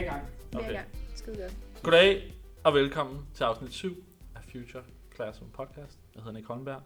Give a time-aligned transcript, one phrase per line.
[0.00, 0.26] i gang.
[0.52, 0.72] Vi er i Okay.
[0.72, 0.88] gang.
[1.14, 1.82] Skide godt.
[1.82, 2.34] Goddag
[2.64, 4.04] og velkommen til afsnit 7
[4.36, 4.82] af Future
[5.14, 5.98] Classroom Podcast.
[6.14, 6.82] Jeg hedder Nick Holmberg.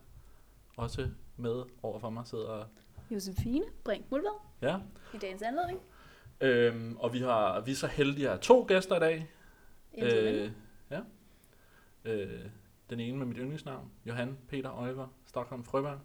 [0.76, 2.64] Også med overfor mig sidder...
[3.10, 4.78] Josefine Brink Mulvad Ja.
[5.14, 5.80] i dagens anledning.
[6.40, 9.30] Øhm, og vi, har, vi er så heldige at have to gæster i dag.
[9.98, 10.50] Øh,
[10.90, 11.00] ja.
[12.04, 12.44] Øh,
[12.90, 15.98] den ene med mit yndlingsnavn, Johan Peter Øjver Stockholm Frøberg.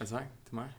[0.00, 0.24] Ja, tak.
[0.44, 0.72] Det er mig.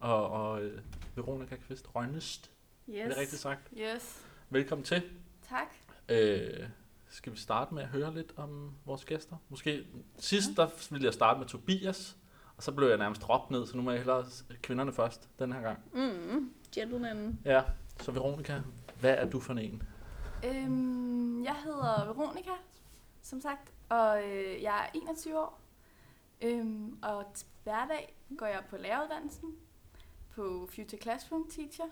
[0.00, 0.80] Og, og øh,
[1.14, 2.50] Veronica Kvist Rønnest.
[2.88, 2.96] Yes.
[2.98, 3.70] Er det rigtigt sagt?
[3.78, 4.26] Yes.
[4.52, 5.02] Velkommen til.
[5.48, 5.66] Tak.
[6.08, 6.68] Øh,
[7.08, 9.36] skal vi starte med at høre lidt om vores gæster?
[9.48, 9.86] Måske
[10.18, 12.16] sidst, der ville jeg starte med Tobias,
[12.56, 14.24] og så blev jeg nærmest råbt ned, så nu må jeg hellere
[14.62, 15.78] kvinderne først den her gang.
[15.92, 17.38] mm, gentleman.
[17.44, 17.62] Ja,
[18.00, 18.60] så Veronica,
[19.00, 19.82] hvad er du for en?
[20.44, 22.52] Øhm, jeg hedder Veronica,
[23.22, 25.60] som sagt, og øh, jeg er 21 år.
[26.42, 29.54] Øhm, og til hverdag går jeg på læreruddannelsen
[30.34, 31.86] på Future Classroom Teacher.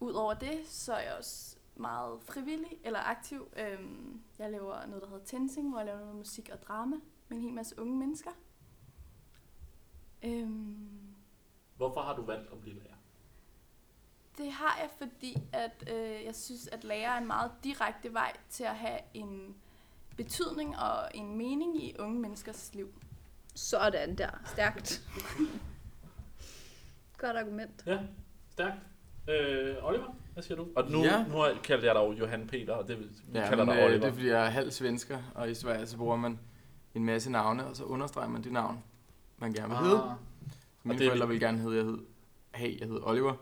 [0.00, 3.48] Udover det, så er jeg også meget frivillig eller aktiv.
[3.56, 6.96] Øhm, jeg laver noget, der hedder Tensing, hvor jeg laver noget musik og drama
[7.28, 8.30] med en hel masse unge mennesker.
[10.22, 10.88] Øhm,
[11.76, 12.94] Hvorfor har du valgt at blive lærer?
[14.38, 18.36] Det har jeg, fordi at øh, jeg synes, at lærer er en meget direkte vej
[18.50, 19.56] til at have en
[20.16, 22.94] betydning og en mening i unge menneskers liv.
[23.54, 24.30] Sådan der.
[24.46, 25.02] Stærkt.
[27.18, 27.82] Godt argument.
[27.86, 27.98] Ja,
[28.50, 28.76] stærkt.
[29.28, 30.66] Øh, Oliver, hvad siger du?
[30.76, 31.24] Og nu, Ja.
[31.28, 33.74] nu har jeg kaldt jeg dig jo Johan Peter, og det vi Ja, kalder men,
[33.74, 34.00] dig øh, Oliver.
[34.00, 36.38] det er fordi, jeg er halv svensker, og i Sverige så bruger man
[36.94, 38.84] en masse navne, og så understreger man det navn,
[39.38, 39.96] man gerne vil hedde.
[40.02, 40.10] ah,
[40.82, 41.98] Mine det er forældre vi- vil gerne hedde, jeg hed,
[42.54, 43.34] hey, jeg hedder Oliver,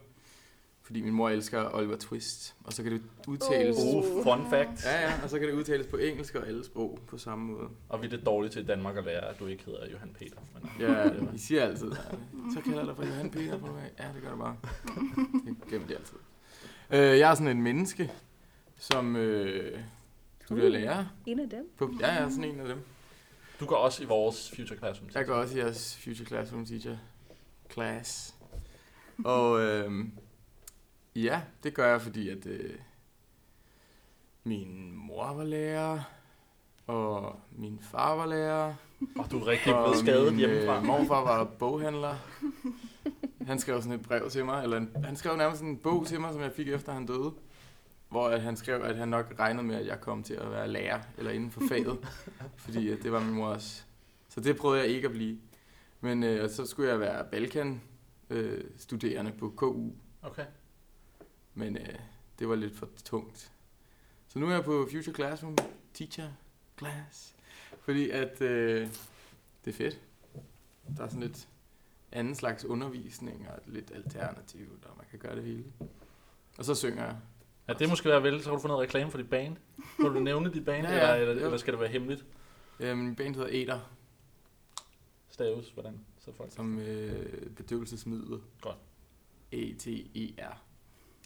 [0.83, 3.77] fordi min mor elsker Oliver Twist, og så kan det udtales...
[3.79, 3.97] Oh.
[3.97, 4.85] oh, fun fact.
[4.85, 7.69] Ja, ja, og så kan det udtales på engelsk og alle sprog på samme måde.
[7.89, 10.17] Og vi er lidt dårlige til i Danmark at lære, at du ikke hedder Johan
[10.19, 10.37] Peter.
[10.55, 11.97] Men, Ja, I siger altid, ja,
[12.55, 13.67] så kalder jeg dig for Johan Peter på.
[13.99, 14.57] Ja, det gør det bare.
[15.47, 16.17] Det glemmer de altid.
[16.91, 18.13] Øh, jeg er sådan en menneske,
[18.77, 19.79] som øh,
[20.45, 21.05] studerer lærer.
[21.27, 21.69] En af dem.
[21.79, 22.79] På, ja, jeg er sådan en af dem.
[23.61, 25.11] Du går også i vores Future Classroom.
[25.15, 26.97] Jeg går også i jeres Future Classroom Teacher
[27.73, 28.35] class.
[29.25, 30.13] Og øhm,
[31.17, 32.75] ja, det gør jeg, fordi at øh,
[34.45, 36.01] min mor var lærer,
[36.87, 38.75] og min far var lærer,
[39.19, 40.77] Og du er rigtig blevet skadet min hjemmefra.
[40.79, 42.15] øh, morfar var boghandler.
[43.47, 46.21] Han skrev sådan et brev til mig, eller en, han skrev nærmest en bog til
[46.21, 47.33] mig, som jeg fik efter han døde.
[48.09, 50.69] Hvor at han skrev, at han nok regnede med, at jeg kom til at være
[50.69, 51.99] lærer, eller inden for faget.
[52.65, 53.83] fordi at det var min mor også.
[54.29, 55.39] Så det prøvede jeg ikke at blive.
[56.01, 57.83] Men øh, så skulle jeg være Balkan
[58.31, 59.91] øh, studerende på KU,
[60.23, 60.45] Okay.
[61.55, 61.99] Men øh,
[62.39, 63.53] det var lidt for tungt.
[64.29, 65.57] Så nu er jeg på Future Classroom
[65.95, 66.29] Teacher
[66.79, 67.37] Class,
[67.81, 68.89] fordi at øh,
[69.65, 70.01] det er fedt.
[70.97, 71.49] Der er sådan lidt
[72.13, 75.65] anden slags undervisning og lidt alternativt, og man kan gøre det hele.
[76.59, 77.17] Og så synger jeg.
[77.69, 79.57] Ja, det måske være vel, så kan du få noget reklame for dit band.
[79.99, 81.21] Må du nævne dit band, Ja, ja.
[81.21, 82.25] Eller, eller, skal det være hemmeligt?
[82.81, 83.81] Øh, min band hedder Eder,
[85.29, 86.01] Staves, hvordan?
[86.19, 88.41] Så folk som øh, bedøvelsesmiddel.
[88.61, 88.79] Godt.
[89.53, 90.72] E-T-E-R.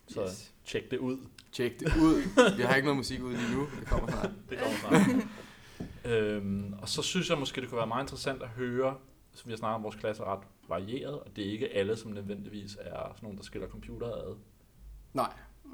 [0.08, 1.18] Så tjek det ud.
[1.52, 2.22] Tjek det ud.
[2.58, 3.66] Jeg har ikke noget musik ud lige nu.
[3.80, 4.30] Det kommer snart.
[4.50, 5.26] Det kommer snart.
[6.04, 8.96] øhm, og så synes jeg måske, det kunne være meget interessant at høre,
[9.32, 11.96] så vi har snakket om, vores klasse er ret varieret, og det er ikke alle,
[11.96, 14.36] som nødvendigvis er sådan nogen, der skiller computer ad.
[15.14, 15.32] Nej,
[15.64, 15.72] Mm.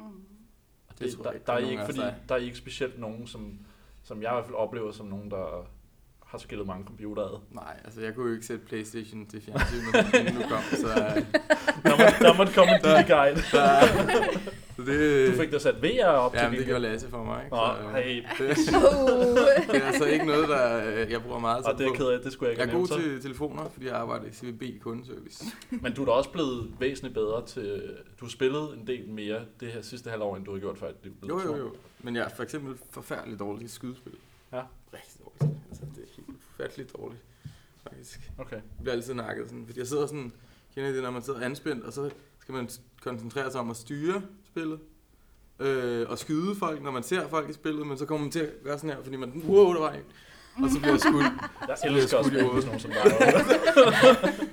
[0.88, 2.14] Og Det det, tror der, jeg ikke, der, der er ikke, fordi, der er.
[2.28, 3.58] der er ikke specielt nogen, som,
[4.02, 5.66] som jeg i hvert fald oplever som nogen, der
[6.32, 7.40] har skillet mange computer ad.
[7.50, 11.22] nej, altså jeg kunne jo ikke sætte Playstation til fjernsynet, inden du kom, så, øh,
[11.82, 13.42] Der må, der må komme en Didi Guide.
[13.42, 13.62] så,
[14.76, 17.44] så det, Du fik da sat VR op Jamen, til det gjorde Lasse for mig,
[17.44, 17.56] ikke?
[17.56, 19.74] Nå, Så, øh, hey, det, Oh.
[19.74, 21.96] det er altså ikke noget, der øh, jeg bruger meget og det er tid jeg
[21.98, 23.12] ked af, det skulle jeg Jeg ikke er have god nævnt.
[23.12, 25.44] til telefoner, fordi jeg arbejder i CVB kundeservice.
[25.70, 27.82] Men du er da også blevet væsentligt bedre til...
[28.20, 30.86] Du har spillet en del mere det her sidste halvår, end du har gjort før.
[30.86, 31.72] Det er Jo, blevet jo, jo.
[32.02, 34.12] Men jeg er for eksempel forfærdeligt dårlig til skydespil.
[34.52, 34.60] Ja.
[34.94, 35.58] Rigtig dårligt.
[35.70, 36.04] Altså, det
[36.64, 37.22] er forfærdeligt dårligt,
[37.82, 38.30] faktisk.
[38.38, 38.56] Okay.
[38.56, 40.32] Jeg bliver altid nakket sådan, fordi jeg sidder sådan,
[40.74, 42.10] kender det, når man sidder anspændt, og så
[42.40, 42.68] skal man
[43.02, 44.78] koncentrere sig om at styre spillet,
[45.60, 48.40] øh, og skyde folk, når man ser folk i spillet, men så kommer man til
[48.40, 50.00] at gøre sådan her, fordi man, wow, der var en.
[50.64, 51.24] Og så bliver jeg skudt,
[51.68, 52.64] Jeg Så bliver jeg elsker at skudt i hovedet.
[52.66, 52.90] nogen som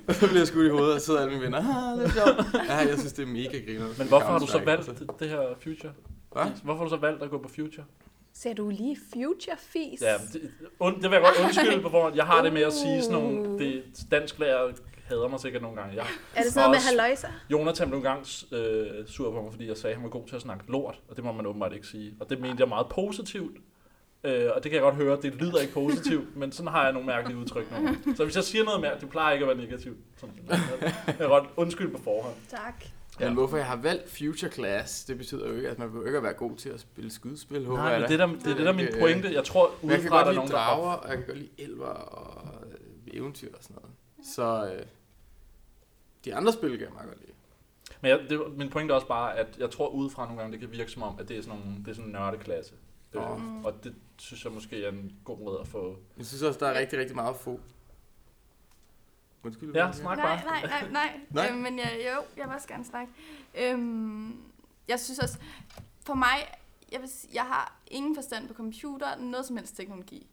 [0.08, 2.06] og så bliver jeg skudt i hovedet, og så sidder alle mine venner, ah, det
[2.06, 2.66] er sjovt.
[2.68, 3.86] Ja, jeg synes, det er mega griner.
[3.98, 5.04] Men hvorfor har du så valgt altså.
[5.18, 5.92] det her Future?
[6.32, 6.44] Hvad?
[6.64, 7.84] Hvorfor har du så valgt at gå på Future?
[8.32, 10.02] Sagde du lige future fis?
[10.02, 12.16] Ja, det, und, det vil jeg godt undskylde på forhånd.
[12.16, 13.48] Jeg har det med at sige sådan nogle...
[13.48, 13.58] Uh.
[13.58, 14.72] Det, dansk lærer
[15.10, 15.96] hader mig sikkert nogle gange.
[15.96, 16.06] Jeg,
[16.36, 17.28] Er det sådan noget med haløjser?
[17.50, 20.36] Jonathan blev engang øh, sur på mig, fordi jeg sagde, at han var god til
[20.36, 22.14] at snakke lort, og det må man åbenbart ikke sige.
[22.20, 23.56] Og det mente jeg meget positivt.
[24.24, 26.92] Øh, og det kan jeg godt høre, det lyder ikke positivt, men sådan har jeg
[26.92, 27.98] nogle mærkelige udtryk gange.
[28.16, 29.98] Så hvis jeg siger noget mere, det plejer ikke at være negativt.
[30.16, 32.34] Sådan, jeg kan godt undskylde på forhånd.
[32.48, 32.84] Tak.
[33.20, 33.34] Men Ja.
[33.34, 36.22] hvorfor jeg har valgt Future Class, det betyder jo ikke, at man behøver ikke at
[36.22, 38.48] være god til at spille skydespil, håber Nej, jeg men det er der, det, er
[38.54, 39.34] det, der er min Øh, pointe.
[39.34, 40.56] Jeg tror, Men jeg kan udefra godt der lide nogen, der...
[40.56, 42.78] drager, og jeg kan godt lide elver og øh,
[43.12, 43.90] eventyr og sådan noget.
[44.34, 44.86] Så øh,
[46.24, 47.32] de andre spil kan jeg meget godt lide.
[48.00, 50.60] Men jeg, det, min pointe er også bare, at jeg tror udefra nogle gange, det
[50.60, 52.74] kan virke som om, at det er sådan, nogle, det er sådan en nørdeklasse.
[53.14, 55.96] Øh, og det synes jeg måske er en god måde at få...
[56.18, 57.60] Jeg synes også, der er rigtig, rigtig meget få.
[59.44, 59.74] Undskyld.
[59.74, 60.44] Ja, snak bare.
[60.44, 61.20] nej, nej, nej.
[61.30, 61.48] Nej.
[61.50, 63.12] Øhm, men jeg, jo, jeg vil også gerne snakke.
[63.58, 64.42] Øhm,
[64.88, 65.38] jeg synes også,
[66.06, 66.54] for mig,
[66.92, 70.26] jeg, vil, sige, jeg har ingen forstand på computer, noget som helst teknologi.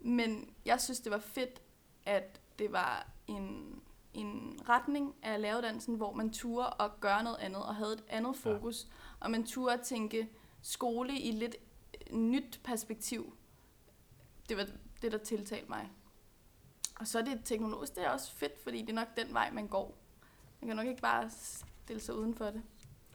[0.00, 1.62] Men jeg synes, det var fedt,
[2.06, 3.74] at det var en,
[4.14, 8.36] en retning af lavedansen, hvor man turde at gøre noget andet, og havde et andet
[8.44, 8.50] Ja.
[8.52, 8.86] fokus.
[9.20, 10.28] Og man turde at tænke
[10.62, 11.56] skole i lidt
[12.10, 13.36] nyt perspektiv.
[14.48, 14.66] Det var
[15.02, 15.90] det, der tiltalte mig.
[17.00, 19.50] Og så er det teknologisk, det er også fedt, fordi det er nok den vej,
[19.52, 19.98] man går.
[20.60, 21.30] Man kan nok ikke bare
[21.84, 22.62] stille sig uden for det.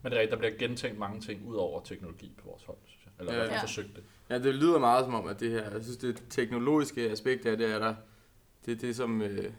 [0.04, 3.06] Men det er der bliver gentænkt mange ting ud over teknologi på vores hold, synes
[3.06, 3.12] jeg.
[3.20, 3.40] Eller i Ja.
[3.42, 3.64] hvert fald Ja.
[3.64, 4.04] forsøgt det.
[4.30, 7.58] Ja, det lyder meget som om, at det her, jeg synes, det teknologiske aspekt af
[7.58, 7.96] det er der,
[8.66, 9.54] det er det, som øh,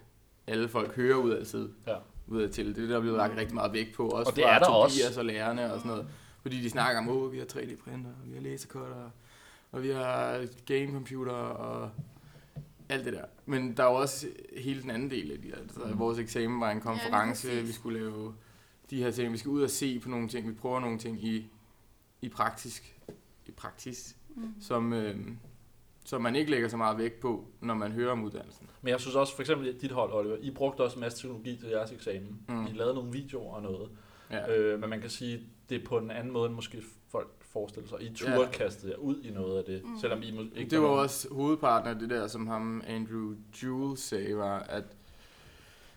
[0.47, 1.69] alle folk hører ud altid.
[1.87, 1.97] Ja.
[2.27, 2.75] Ud af til.
[2.77, 4.09] Det er der er blevet lagt rigtig meget vægt på.
[4.09, 5.21] Også Og det fra er der Tobias også.
[5.21, 6.09] og lærerne og sådan noget.
[6.43, 9.11] Fordi de snakker om, at vi har 3D-printer, og vi har lasercutter,
[9.73, 11.91] og vi har gamecomputer og
[12.89, 13.25] alt det der.
[13.47, 14.27] Men der er jo også
[14.57, 15.55] hele den anden del af det.
[15.59, 15.99] Altså, Mhm.
[15.99, 17.67] Vores eksamen var en konference, præcis.
[17.69, 18.35] vi skulle lave
[18.91, 19.33] de her ting.
[19.33, 20.49] Vi skal ud og se på nogle ting.
[20.49, 21.47] Vi prøver nogle ting i,
[22.23, 22.95] i praktisk.
[23.47, 24.55] I praksis Mm.
[24.61, 25.17] som, øh,
[26.05, 28.67] som man ikke lægger så meget vægt på, når man hører om uddannelsen.
[28.83, 31.57] Men jeg synes også, for eksempel dit hold, Oliver, I brugte også en masse teknologi
[31.57, 32.41] til jeres eksamen.
[32.49, 32.55] Mm.
[32.55, 32.67] Mm.
[32.67, 33.91] I lavede nogle videoer og noget.
[34.31, 34.57] Ja.
[34.57, 37.89] Øh, men man kan sige, det er på en anden måde, end måske folk forestiller
[37.89, 38.03] sig.
[38.03, 38.51] I turde Ja.
[38.51, 39.99] kaste jer ud i noget af det, Mm.
[40.01, 43.35] selvom I må, ikke det var nogen- også hovedparten af det der, som ham Andrew
[43.63, 44.85] Jules sagde, var, at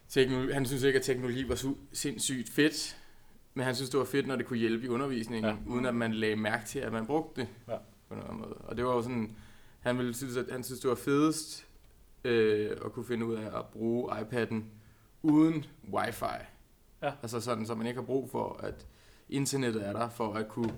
[0.09, 2.97] teknologi, han synes ikke, at teknologi var su- sindssygt fedt,
[3.53, 5.49] men han synes, det var fedt, når det kunne hjælpe i undervisningen, ja.
[5.49, 5.71] Ja.
[5.73, 7.77] uden at man lagde mærke til, at man brugte det Ja.
[8.09, 8.53] på noget måde.
[8.53, 9.35] Og det var jo sådan,
[9.79, 11.67] han ville synes, at han synes, det var fedest
[12.23, 14.63] øh, at kunne finde ud af at bruge iPad'en
[15.23, 16.25] uden wifi.
[17.03, 17.11] Ja.
[17.21, 18.85] Altså sådan, så man ikke har brug for, at
[19.29, 20.73] internettet er der for at kunne,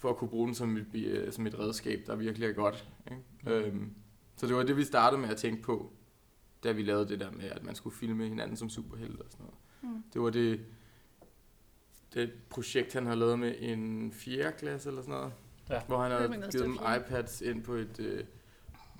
[0.00, 2.88] for at kunne bruge den som et, øh, som et redskab, der virkelig er godt.
[3.10, 3.22] Ikke?
[3.42, 3.50] Mm.
[3.50, 3.94] Øhm,
[4.36, 5.92] så det var det, vi startede med at tænke på,
[6.64, 9.46] da vi lavede det der med, at man skulle filme hinanden som superhelte og sådan
[9.46, 9.94] noget.
[9.96, 10.02] Mm.
[10.12, 10.60] Det var det,
[12.14, 14.52] det projekt, han har lavet med en 4.
[14.52, 15.32] klasse eller sådan noget.
[15.70, 15.80] Ja.
[15.86, 18.24] Hvor han har givet dem iPads ind på et øh,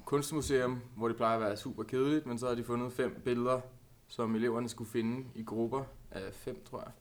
[0.04, 3.60] kunstmuseum, hvor det plejer at være super kedeligt, men så har de fundet fem billeder,
[4.08, 6.92] som eleverne skulle finde i grupper af fem, tror jeg.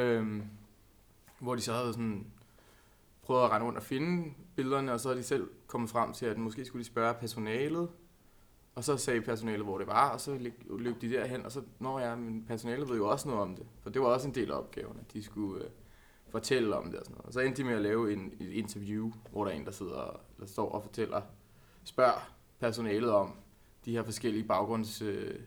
[0.00, 0.42] Øhm,
[1.38, 2.26] hvor de så havde sådan
[3.30, 6.26] prøvet at rende rundt og finde billederne, og så har de selv kommet frem til,
[6.26, 7.88] at måske skulle de spørge personalet,
[8.74, 12.00] og så sagde personalet, hvor det var, og så løb- de derhen, og så, når
[12.00, 14.50] ja, men personalet ved jo også noget om det, for det var også en del
[14.50, 15.70] af opgaven, at de skulle øh,
[16.28, 17.26] fortælle om det og sådan noget.
[17.26, 19.72] Og så endte de med at lave en, et interview, hvor der er en, der
[19.72, 21.22] sidder der står og fortæller,
[21.84, 22.30] spørger
[22.60, 23.32] personalet om
[23.84, 25.40] de her forskellige baggrunds øh,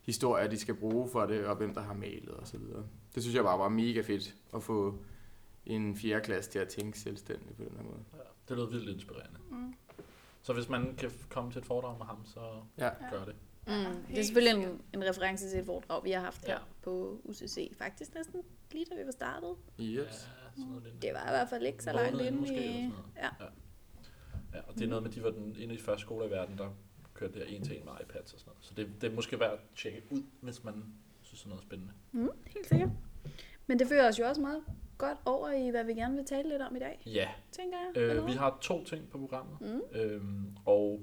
[0.00, 2.84] historier, de skal bruge for det, og hvem der har malet og så videre.
[3.14, 4.98] Det synes jeg bare var mega fedt at få
[5.66, 6.20] en 4.
[6.20, 8.04] klasse til at tænke selvstændigt på den her måde.
[8.14, 8.18] Ja,
[8.48, 9.38] det lød vildt inspirerende.
[9.50, 9.74] Mm.
[10.42, 12.40] Så hvis man kan komme til et foredrag med ham, så
[12.78, 12.90] Ja.
[13.10, 13.34] gør det.
[13.66, 14.04] Mm.
[14.08, 16.58] Det er selvfølgelig en, en reference til et foredrag, vi har haft her Ja.
[16.82, 17.72] på UCC.
[17.78, 18.42] Faktisk næsten
[18.72, 19.54] lige da vi var startet.
[19.80, 19.96] Yes.
[19.96, 21.06] Ja, sådan noget lignende.
[21.06, 22.72] Det var i hvert fald ikke så langt inden inde måske, eller i...
[22.72, 23.04] sådan noget.
[23.16, 23.28] Ja.
[24.54, 26.30] Ja, og det er noget med, de var den, en af de første skoler i
[26.30, 26.68] verden, der
[27.14, 28.64] kørte det her en til en med iPads og sådan noget.
[28.64, 30.84] Så det, det er måske værd at tjekke ud, hvis man
[31.22, 31.92] synes, det er noget spændende.
[32.12, 32.90] Mm, helt sikkert.
[33.66, 34.62] Men det fører os jo også meget
[34.98, 38.02] godt over i, hvad vi gerne vil tale lidt om i dag, Ja, tænker jeg.
[38.02, 39.60] øh, vi har to ting på programmet.
[39.60, 39.80] Mm.
[40.00, 41.00] Øhm, og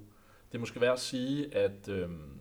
[0.51, 2.39] det er måske værd at sige, at øhm,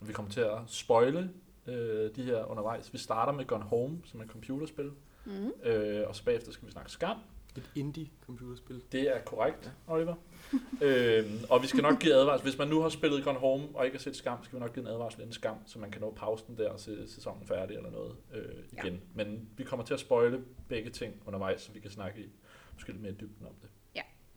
[0.00, 1.30] vi kommer til at spoile
[1.66, 2.92] øh, de her undervejs.
[2.92, 4.90] Vi starter med Gone Home, som er et computerspil.
[5.24, 5.52] Mm.
[5.62, 7.16] Øh, og så bagefter skal vi snakke skam.
[7.56, 8.82] Et indie-computerspil.
[8.92, 10.14] Det er korrekt, Oliver.
[10.82, 12.42] øhm, og vi skal nok give advarsel.
[12.42, 14.74] Hvis man nu har spillet Gone Home og ikke har set Skam, skal vi nok
[14.74, 17.76] give en advarsel inden Skam, så man kan nå pausen der og se sæsonen færdig
[17.76, 18.94] eller noget øh, igen.
[18.94, 19.00] Ja.
[19.14, 22.32] Men vi kommer til at spoile begge ting undervejs, så vi kan snakke i
[22.74, 23.68] måske lidt mere dybden om det.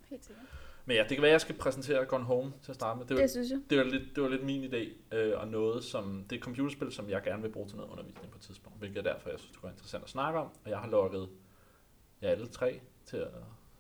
[0.09, 0.45] Helt sikkert.
[0.85, 3.05] Men ja, det kan være, at jeg skal præsentere Gone Home til at starte med.
[3.05, 3.59] Det var, Det synes jeg.
[3.69, 6.43] det var, lidt, det var lidt min idé, øh, og noget som, det er et
[6.43, 9.29] computerspil, som jeg gerne vil bruge til noget undervisning på et tidspunkt, hvilket er derfor,
[9.29, 11.29] jeg synes, det var interessant at snakke om, og jeg har lukket
[12.21, 13.27] jer alle tre til at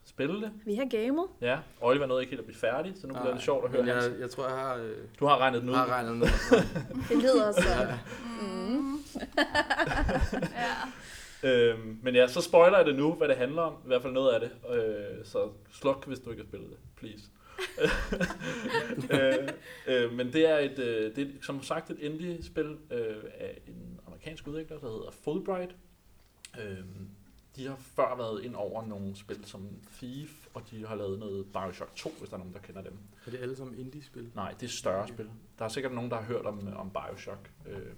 [0.05, 0.51] spille det.
[0.65, 1.25] Vi har gamet.
[1.41, 3.83] Ja, Oliver nåede ikke helt at blive færdig, så nu bliver det sjovt at høre
[3.93, 4.05] hans.
[4.05, 5.75] jeg, jeg tror, jeg har, øh, Du har regnet den ud.
[5.75, 6.33] har regnet noget.
[7.09, 7.69] Det lyder så.
[7.69, 7.97] Ja.
[8.31, 8.95] Mm.
[10.63, 10.73] ja.
[11.43, 13.73] Øhm, men ja, så spoiler jeg det nu, hvad det handler om.
[13.73, 14.51] I hvert fald noget af det.
[14.75, 16.77] Øh, så sluk, hvis du ikke har spillet det.
[16.95, 17.23] Please.
[19.13, 19.47] øh,
[19.87, 23.99] øh, men det er et, øh, det er, som sagt et indie-spil øh, af en
[24.07, 25.75] amerikansk udvikler, der hedder Fulbright.
[26.61, 27.09] Øhm,
[27.55, 31.45] de har før været ind over nogle spil som Thief, og de har lavet noget
[31.53, 32.97] Bioshock 2, hvis der er nogen, der kender dem.
[33.25, 34.31] Er det alle sammen indie-spil?
[34.35, 35.29] Nej, det er større spil.
[35.59, 37.51] Der er sikkert nogen, der har hørt om, om Bioshock.
[37.67, 37.97] Øh,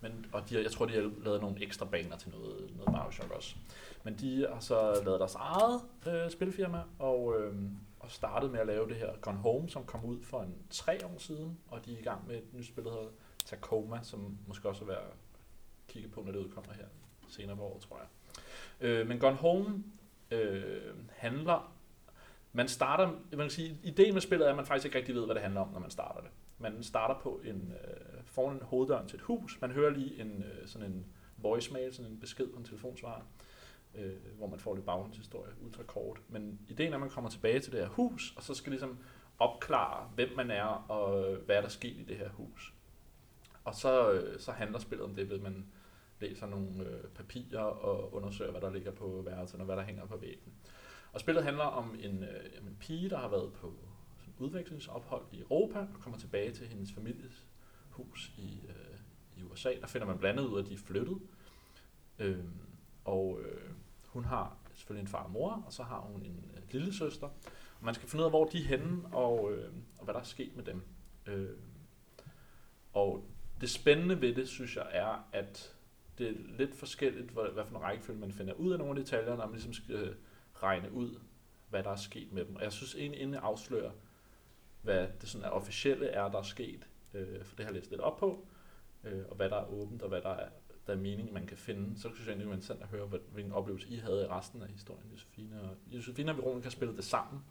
[0.00, 3.30] men, og de, jeg tror, de har lavet nogle ekstra baner til noget, noget Bioshock
[3.30, 3.56] også.
[4.04, 7.54] Men de har så lavet deres eget øh, spilfirma, og, øh,
[8.00, 11.06] og startet med at lave det her Gone Home, som kom ud for en tre
[11.06, 13.08] år siden, og de er i gang med et nyt spil, der hedder
[13.44, 15.16] Tacoma, som måske også er værd at
[15.88, 16.86] kigge på, når det udkommer her
[17.28, 18.06] senere på året, tror jeg.
[18.84, 19.84] Øh, men Gone Home
[20.30, 21.74] øh, handler...
[22.52, 25.24] Man starter, man kan sige, ideen med spillet er, at man faktisk ikke rigtig ved,
[25.24, 26.30] hvad det handler om, når man starter det.
[26.58, 29.58] Man starter på en, øh, foran hoveddøren til et hus.
[29.60, 33.22] Man hører lige en, øh, sådan en voicemail, sådan en besked på en telefonsvarer,
[33.94, 36.20] øh, hvor man får lidt baggrundshistorie, ultra kort.
[36.28, 38.98] Men ideen er, at man kommer tilbage til det her hus, og så skal ligesom
[39.38, 42.74] opklare, hvem man er, og hvad er der sket i det her hus.
[43.64, 45.66] Og så, øh, så handler spillet om det, ved man
[46.20, 50.06] læser nogle øh, papirer og undersøger, hvad der ligger på værelserne og hvad der hænger
[50.06, 50.52] på væggen.
[51.12, 53.74] Og spillet handler om en, øh, en pige, der har været på
[54.18, 57.46] sådan udvekslingsophold i Europa og kommer tilbage til hendes families
[57.90, 58.98] hus i, øh,
[59.36, 59.72] i USA.
[59.80, 61.18] Der finder man blandt andet ud af, at de er flyttet.
[62.18, 62.44] Øh,
[63.04, 63.70] og øh,
[64.06, 67.26] hun har selvfølgelig en far og mor, og så har hun en øh, lille søster.
[67.78, 70.20] Og man skal finde ud af, hvor de er henne, og, øh, og hvad der
[70.20, 70.82] er sket med dem.
[71.26, 71.56] Øh,
[72.92, 73.26] og
[73.60, 75.73] det spændende ved det, synes jeg, er, at
[76.18, 79.04] det er lidt forskelligt, hvad, hvad for en rækkefølge man finder ud af nogle af
[79.04, 80.14] detaljerne, når man ligesom skal øh,
[80.54, 81.20] regne ud,
[81.70, 82.56] hvad der er sket med dem.
[82.56, 83.90] Og jeg synes egentlig, inden jeg afslører,
[84.82, 87.90] hvad det sådan er officielle er, der er sket, øh, for det har jeg læst
[87.90, 88.46] lidt op på,
[89.04, 90.48] øh, og hvad der er åbent, og hvad der er,
[90.86, 93.06] der er mening, man kan finde, så synes jeg egentlig, det er interessant at høre,
[93.06, 95.60] hvilken oplevelse I havde i resten af historien, Josefine.
[95.60, 97.42] Og Josefine og Veronica spillede det sammen,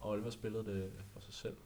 [0.00, 1.56] og Oliver spillede det for sig selv.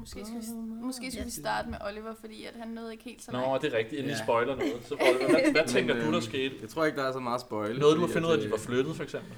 [0.00, 0.46] Måske skal, vi,
[0.82, 3.62] måske skal vi starte med Oliver, fordi at han nåede ikke helt så Nå, langt.
[3.62, 4.22] det er rigtigt, inden I Ja.
[4.24, 4.72] spoiler noget.
[4.88, 6.54] Så Oliver, hvad, hvad tænker Men, du, der øhm, skete?
[6.60, 7.78] Jeg tror ikke, der er så meget spoil.
[7.78, 9.32] Noget, du har fordi fundet ud af, at de øh, var flyttet, for eksempel?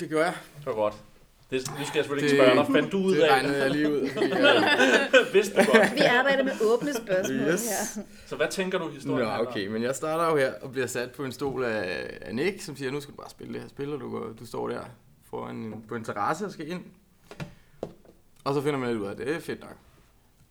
[0.00, 0.34] Det gjorde jeg.
[0.58, 0.94] Det var godt.
[1.50, 2.74] Det, nu skal jeg selvfølgelig ikke Det- spørge dig.
[2.74, 4.08] Fandt du ud det af regnede jeg lige ud.
[4.14, 5.94] fordi jeg- Vidste du godt.
[5.94, 7.94] Vi arbejder med åbne spørgsmål Yes.
[7.96, 8.02] her.
[8.26, 11.10] Så hvad tænker du, historien Nå, okay, men jeg starter jo her og bliver sat
[11.12, 13.68] på en stol af, af Nick, som siger, nu skal du bare spille det her
[13.68, 14.80] spil, og du, går, du står der
[15.30, 16.82] foran en, på en terrasse og skal ind.
[18.44, 19.76] Og så finder man lidt ud af, at det er fedt nok.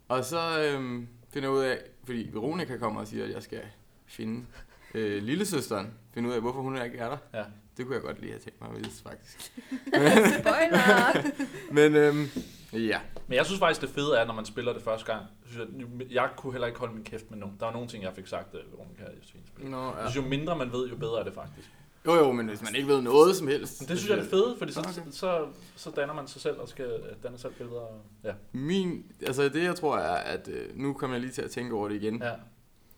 [0.07, 3.61] Og så øhm, finder jeg ud af, fordi Veronica kommer og siger, at jeg skal
[4.05, 4.45] finde
[4.93, 7.17] øh, lillesøsteren, finde ud af, hvorfor hun ikke er der.
[7.33, 7.43] Ja.
[7.77, 9.51] Det kunne jeg godt lige have tænkt mig at vide, faktisk.
[10.41, 11.31] Spoiler!
[11.77, 12.25] Men øhm,
[12.73, 15.25] ja, Men jeg synes faktisk, det fede er, når man spiller det første gang.
[15.45, 15.67] Synes
[15.99, 17.55] jeg, jeg kunne heller ikke holde min kæft med nogen.
[17.59, 19.71] Der var nogle ting, jeg fik sagt, at Veronica og Josefine spille.
[19.71, 20.09] Nå, Jeg ja.
[20.09, 21.69] synes, jo mindre man ved, jo bedre er det faktisk.
[22.05, 23.81] Jo jo, men hvis man ikke ved noget som helst.
[23.81, 25.11] Men det synes jeg er det fede, fordi så, Okay.
[25.11, 27.81] så, så danner man sig selv og skal danne selv billeder.
[28.23, 28.33] Ja.
[28.51, 31.75] Min, altså det jeg tror er, at øh, nu kommer jeg lige til at tænke
[31.75, 32.21] over det igen.
[32.21, 32.31] Ja.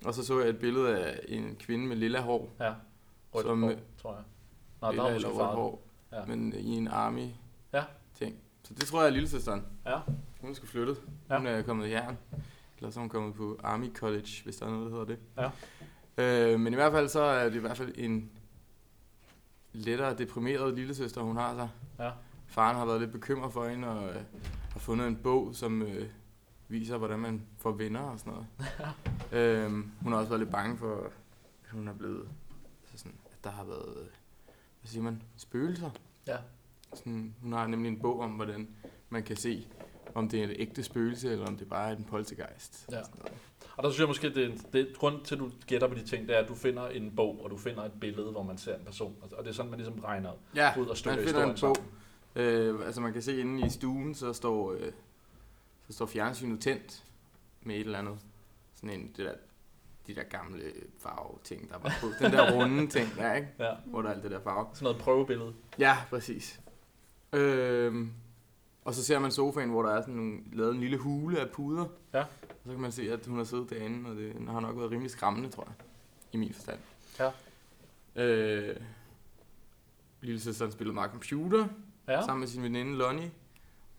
[0.05, 2.49] Og så så jeg et billede af en kvinde med lilla hår.
[2.59, 2.73] Ja.
[3.35, 4.23] Rødt Som- hår, tror jeg.
[4.81, 5.87] Nå, der er eller måske hår.
[6.11, 6.25] Ja.
[6.27, 7.27] Men øh, i en army
[7.73, 7.83] Ja.
[8.19, 8.35] ting.
[8.63, 9.63] Så det tror jeg er lillesøsteren.
[9.85, 9.97] Ja.
[10.41, 10.97] Hun sgu flyttet.
[11.29, 11.37] Ja.
[11.37, 12.17] Hun er kommet i jern.
[12.77, 15.51] Eller så er hun kommet på Army College, hvis der er noget, der hedder det.
[16.17, 16.53] Ja.
[16.53, 18.31] Øh, men i hvert fald så er det i hvert fald en
[19.75, 21.69] lettere deprimeret lillesøster, hun har sig.
[21.99, 22.11] Ja.
[22.47, 24.21] Faren har været lidt bekymret for hende og øh,
[24.71, 26.09] har fundet en bog, som øh,
[26.67, 28.47] viser, hvordan man får venner og sådan noget.
[29.65, 31.11] øhm, hun har også været lidt bange for, at
[31.71, 32.29] hun er blevet,
[32.85, 34.07] så sådan, at der har været, øh,
[34.81, 35.89] hvad siger man, spøgelser.
[36.27, 36.37] Ja.
[36.93, 38.67] Sådan, hun har nemlig en bog om, hvordan
[39.09, 39.67] man kan se,
[40.15, 42.85] om det er et ægte spøgelse, eller om det bare er en poltergeist.
[42.91, 43.03] Ja.
[43.03, 43.33] Sådan noget.
[43.77, 46.27] Og der synes jeg måske, det, det grund til, at du gætter på de ting,
[46.27, 48.75] det er, at du finder en bog, og du finder et billede, hvor man ser
[48.75, 49.15] en person.
[49.37, 51.75] Og det er sådan, man ligesom regner Ja, ud og stykker man finder en historien
[52.35, 52.41] bog.
[52.43, 54.91] Øh, altså man kan se inde i stuen, så står, øh,
[55.87, 57.03] så står fjernsynet tændt
[57.61, 58.17] med et eller andet.
[58.75, 59.33] Sådan en, det der,
[60.07, 60.61] de der gamle
[60.99, 62.07] farve ting, der var på.
[62.23, 63.47] Den der runde ting der, ikke?
[63.59, 63.71] Ja.
[63.85, 64.67] Hvor der er alt det der farve.
[64.73, 65.53] Sådan noget prøvebillede.
[65.79, 66.59] Ja, præcis.
[67.33, 68.11] Øhm,
[68.85, 71.49] og så ser man sofaen, hvor der er sådan nogle, lavet en lille hule af
[71.49, 71.85] puder.
[72.13, 72.21] Ja.
[72.21, 74.91] Og så kan man se, at hun har siddet derinde, og det har nok været
[74.91, 75.73] rimelig skræmmende, tror jeg.
[76.31, 76.79] I min forstand.
[77.19, 77.31] Ja.
[78.23, 78.75] Øh,
[80.21, 81.67] lille søsteren spillede meget computer,
[82.07, 82.25] Ja.
[82.25, 83.31] sammen med sin veninde Lonnie.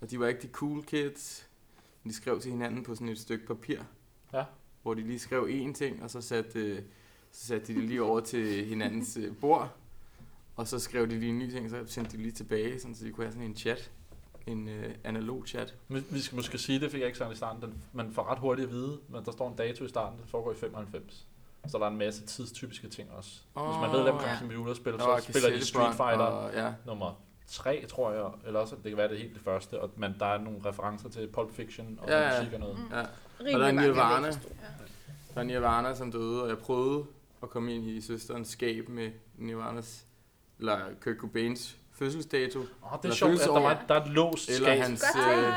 [0.01, 1.49] Og de var ikke de cool kids.
[2.03, 3.79] Men de skrev til hinanden på sådan et stykke papir.
[4.33, 4.45] Ja.
[4.83, 6.83] Hvor de lige skrev én ting, og så satte, øh,
[7.33, 9.77] så satte de det lige over til hinandens øh, bord.
[10.57, 13.05] Og så skrev de lige en ny ting, så sendte de lige tilbage, sådan, så
[13.05, 13.91] de kunne have sådan en chat.
[14.47, 15.75] En øh, analog chat.
[15.89, 18.31] Vi vi skal måske sige, det fik jeg ikke sagt i starten, den, man får
[18.31, 21.27] ret hurtigt at vide, men der står en dato i starten, det foregår i 95.
[21.69, 23.31] Så der er en masse tidstypiske ting også.
[23.57, 24.21] Åh, Hvis man ved, hvem ja.
[24.27, 26.73] kan computerspil, så spiller de Street Fighter Og, ja.
[26.87, 30.15] nummer 3, tror jeg, eller også, det kan være det helt det første, og, men
[30.21, 32.41] der er nogle referencer til Pulp Fiction og Ja, ja.
[32.41, 32.79] musik og noget.
[32.79, 32.85] Mm.
[32.97, 33.03] ja.
[33.41, 34.29] Rimelig Og der er Nirvana.
[34.29, 34.51] forstod.
[35.35, 37.05] Der er Nirvana, som døde, og jeg prøvede
[37.43, 40.05] at komme ind i søsterens skab med Nirvanas,
[40.59, 44.11] eller Kurt Cobains fødselsdato, Åh, det er Eller sjovt, at der, var, der er et
[44.11, 44.79] låst eller skab.
[44.83, 45.53] hans, øh,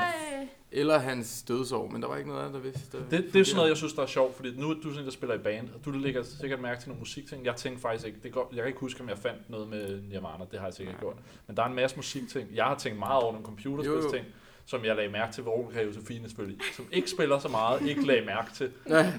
[0.71, 2.97] eller hans dødsår, men der var ikke noget andet, der vidste.
[3.11, 4.99] Det, det er sådan noget, jeg synes, der er sjovt, fordi nu er du sådan
[4.99, 7.45] en, der spiller i band, og du lægger sikkert mærke til nogle musikting.
[7.45, 10.01] Jeg tænkte faktisk ikke, det går, jeg kan ikke huske, om jeg fandt noget med
[10.01, 10.99] Nirvana, det har jeg sikkert Nej.
[11.01, 11.15] gjort.
[11.47, 12.49] Men der er en masse musikting.
[12.53, 14.25] Jeg har tænkt meget over nogle computerspilsting,
[14.65, 18.05] som jeg lagde mærke til, hvor Veronica Josefine selvfølgelig, som ikke spiller så meget, ikke
[18.07, 18.71] lagde mærke til.
[18.87, 19.11] Nej,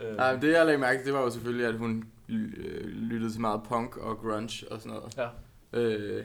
[0.00, 2.84] Øh, Nej, men det jeg lagde mærke til, det var jo selvfølgelig, at hun øh,
[2.86, 5.16] lyttede til meget punk og grunge og sådan noget.
[5.16, 5.28] Ja.
[5.80, 6.24] Øh,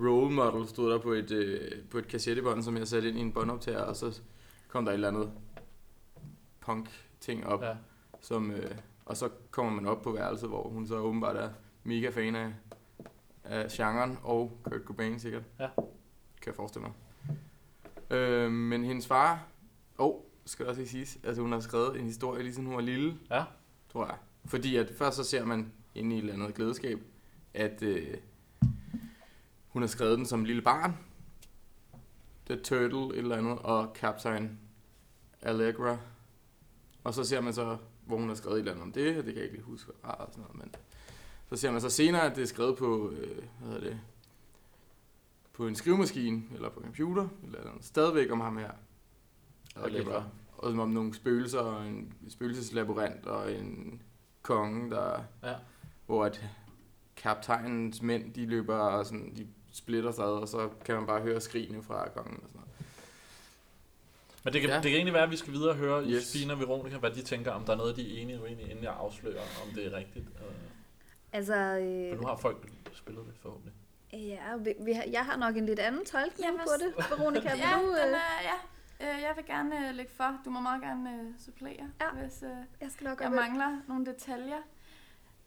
[0.00, 3.20] role model stod der på et, øh, på et kassettebånd, som jeg satte ind i
[3.20, 4.20] en båndoptager, og så
[4.68, 5.32] kom der et eller andet
[6.60, 6.88] punk
[7.20, 7.74] ting op, ja.
[8.20, 8.70] som, øh,
[9.04, 11.50] og så kommer man op på værelset, hvor hun så åbenbart er
[11.84, 12.52] mega fan af,
[13.44, 15.42] af genren, og Kurt Cobain sikkert.
[15.60, 15.68] Ja.
[16.42, 16.92] Kan jeg forestille mig.
[18.18, 19.46] Øh, men hendes far,
[19.98, 22.66] og oh, skal det også lige siges, altså hun har skrevet en historie, lige siden
[22.66, 23.44] hun var lille, Ja.
[23.92, 24.16] tror jeg.
[24.44, 26.98] Fordi at først så ser man inde i et eller andet glædeskab,
[27.54, 28.14] at øh,
[29.76, 30.96] hun har skrevet den som lille barn.
[32.46, 34.58] The Turtle, et eller andet, og Captain
[35.42, 35.98] Allegra.
[37.04, 39.24] Og så ser man så, hvor hun har skrevet et eller andet om det, det
[39.24, 40.74] kan jeg ikke lige huske, og sådan noget, men
[41.48, 44.00] så ser man så senere, at det er skrevet på, øh, hvad hedder det,
[45.52, 47.84] på en skrivemaskine, eller på computer, eller andet.
[47.84, 48.70] stadigvæk om ham her.
[49.76, 50.24] Allegra.
[50.58, 54.02] Og som om nogle spøgelser, og en spøgelseslabyrint, og en
[54.42, 55.22] konge, der...
[55.42, 55.54] Ja.
[56.06, 56.44] Hvor at
[57.16, 61.20] kaptajnens mænd, de løber og sådan, de splitter sig ad, og så kan man bare
[61.20, 62.70] høre skrigene fra kongen og sådan noget.
[64.44, 64.76] Men det kan, Ja.
[64.76, 66.12] det kan egentlig være, at vi skal videre og høre Yes.
[66.14, 68.68] Josefine og Veronica, hvad de tænker, om der er noget, de er enige og uenige,
[68.70, 70.26] inden jeg afslører, om det er rigtigt.
[70.26, 70.54] Øh,
[71.32, 73.72] Altså, For øh, nu har folk spillet det forhåbentlig.
[74.12, 77.48] ja, vi, vi, har- jeg har nok en lidt anden tolkning Jamen, på det, Veronica.
[77.64, 78.56] Ja, du, den øh, er, ja.
[79.16, 80.38] Øh, Jeg vil gerne øh, lægge for.
[80.44, 82.10] Du må meget gerne øh, supplere, Ja.
[82.22, 82.48] hvis øh,
[82.80, 84.58] jeg skal nok jeg mangler nogle detaljer.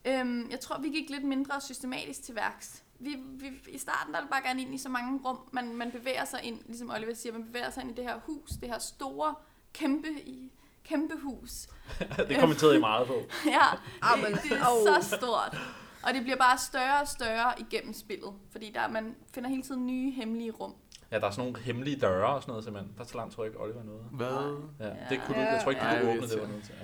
[0.05, 2.83] Øhm, jeg tror, vi gik lidt mindre systematisk til værks.
[2.99, 5.75] Vi, vi, I starten der er det bare gerne ind i så mange rum, man,
[5.75, 8.49] man bevæger sig ind, ligesom Oliver siger, man bevæger sig ind i det her hus,
[8.49, 9.35] det her store,
[9.73, 10.51] kæmpe, i,
[10.83, 11.51] kæmpe hus.
[12.29, 13.13] det kommenterede I meget på.
[13.45, 13.67] Ja,
[14.01, 15.57] Ah, det, det er så stort.
[16.03, 19.85] Og det bliver bare større og større igennem spillet, fordi der, man finder hele tiden
[19.87, 20.75] nye hemmelige rum.
[21.11, 22.93] Ja, der er sådan nogle hemmelige døre og sådan noget, simpelthen.
[22.97, 24.03] Der er så langt, tror jeg ikke, Oliver nåede.
[24.11, 24.57] Hvad?
[24.79, 24.93] Ja, Ja.
[25.09, 26.75] det kunne du, jeg tror ikke, du Ja, kunne ja, åbne det, var til.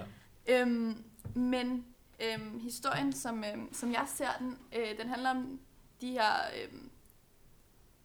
[0.48, 0.62] Ja.
[0.62, 1.04] Øhm,
[1.36, 1.86] men
[2.20, 5.60] øhm, historien, som, øhm, som jeg ser den, øh, den handler om
[6.06, 6.34] de her...
[6.64, 6.90] Øhm,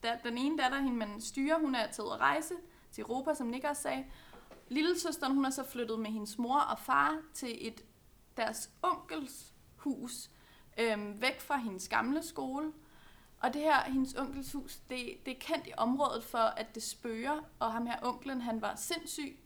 [0.03, 2.55] der, den ene datter, hende man styrer, hun er taget at rejse
[2.93, 4.05] til Europa, som Nick også sagde.
[4.69, 7.85] Lillesøsteren, hun er så flyttet med hendes mor og far til et
[8.37, 10.31] deres onkels hus,
[10.79, 12.73] øhm, væk fra hendes gamle skole.
[13.41, 16.83] Og det her, hendes onkels hus, det, det er kendt i området for, at det
[16.83, 19.39] spøger, og ham her onklen, han var sindssyg.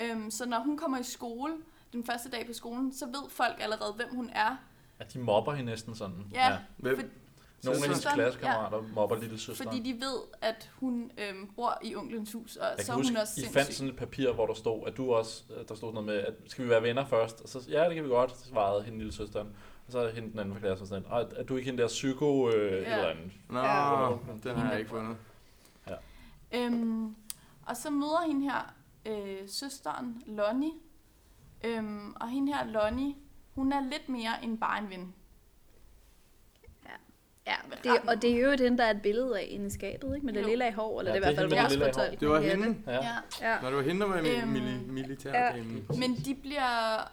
[0.00, 1.54] Øhm, så når hun kommer i skole,
[1.92, 4.56] den første dag på skolen, så ved folk allerede, hvem hun er.
[4.98, 6.26] At de mobber hende næsten sådan.
[6.32, 6.96] Ja, Hvem?
[6.96, 7.06] For,
[7.64, 9.64] Nogle af hendes klassekammerater mobber lille søster.
[9.64, 13.04] fordi de ved, at hun øhm, bor i onklens hus, og Jeg så er hun
[13.04, 15.74] huske, også I fandt sådan et papir, hvor der stod, at du også, at der
[15.74, 17.40] stod noget med, at skal vi være venner først?
[17.40, 19.48] Og så, ja, det kan vi godt, svarede hende lille søsteren.
[19.86, 22.48] Og så hende den anden fra klassen sådan, og er du ikke hende der psyko
[22.50, 22.94] øh, Ja.
[22.94, 23.32] eller andet?
[23.48, 24.08] Nå, Ja.
[24.50, 25.16] den har jeg ikke fundet.
[26.54, 27.14] Øhm,
[27.66, 28.74] og så møder hende her
[29.06, 30.72] øh, søsteren, Lonnie.
[31.64, 33.14] Øhm, og hende her, Lonnie,
[33.54, 35.14] hun er lidt mere end bare en ven.
[37.46, 40.14] Ja, det, og det er jo den, der er et billede af inde i skabet,
[40.14, 40.26] ikke?
[40.26, 40.46] Med det Jo.
[40.48, 42.20] lille af hår, eller Ja, det er i er hvert fald vores fortolkning.
[42.20, 42.82] Det var hende?
[42.86, 42.92] Ja.
[42.92, 43.14] Ja.
[43.40, 43.60] Ja.
[43.60, 45.86] Når det var hende, der var med Øhm, mili- militærdamen.
[45.98, 47.08] Men de bliver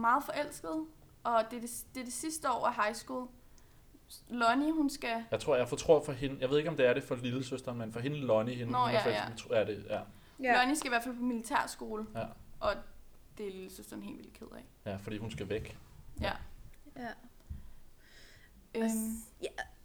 [0.00, 0.84] meget forelskede,
[1.24, 3.28] og det er det, det er det sidste år af high school.
[4.28, 5.24] Lonnie, hun skal...
[5.30, 7.44] Jeg tror, jeg fortror for hende, jeg ved ikke, om det er det for lille
[7.44, 9.56] søsteren, men for hende Lonnie, hende, Nå, hun er ja, forelsket, ja.
[9.60, 10.00] er det, ja.
[10.42, 10.58] Ja.
[10.58, 12.24] Lonnie skal i hvert fald på militærskole, Ja.
[12.60, 12.72] og
[13.38, 14.90] det er lille søsteren helt vildt ked af.
[14.90, 15.78] ja, fordi hun skal væk.
[16.20, 16.32] Ja.
[16.96, 17.08] ja.
[18.74, 19.16] Øhm,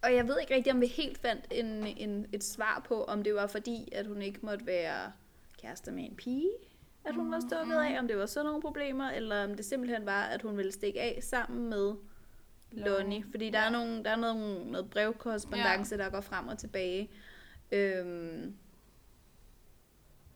[0.04, 3.23] Og jeg ved ikke rigtig, om vi helt fandt en, en, et svar på, om
[3.23, 5.12] det var fordi, at hun ikke måtte være
[5.62, 6.49] kærester med en pige,
[7.06, 10.06] at hun var stukket af, om det var sådan nogle problemer, eller om det simpelthen
[10.06, 11.93] var, at hun ville stikke af sammen med
[12.71, 13.25] Lonnie.
[13.32, 17.10] Fordi der er, nogle, der er nogle, noget brevkorrespondence, der går frem og tilbage.
[17.71, 18.56] Øhm,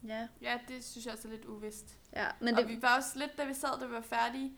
[0.07, 1.97] ja, ja, det synes jeg også er lidt uvist.
[2.15, 2.27] ja.
[2.39, 4.51] Men Men det, og vi var også lidt, da vi sad, da vi var færdige,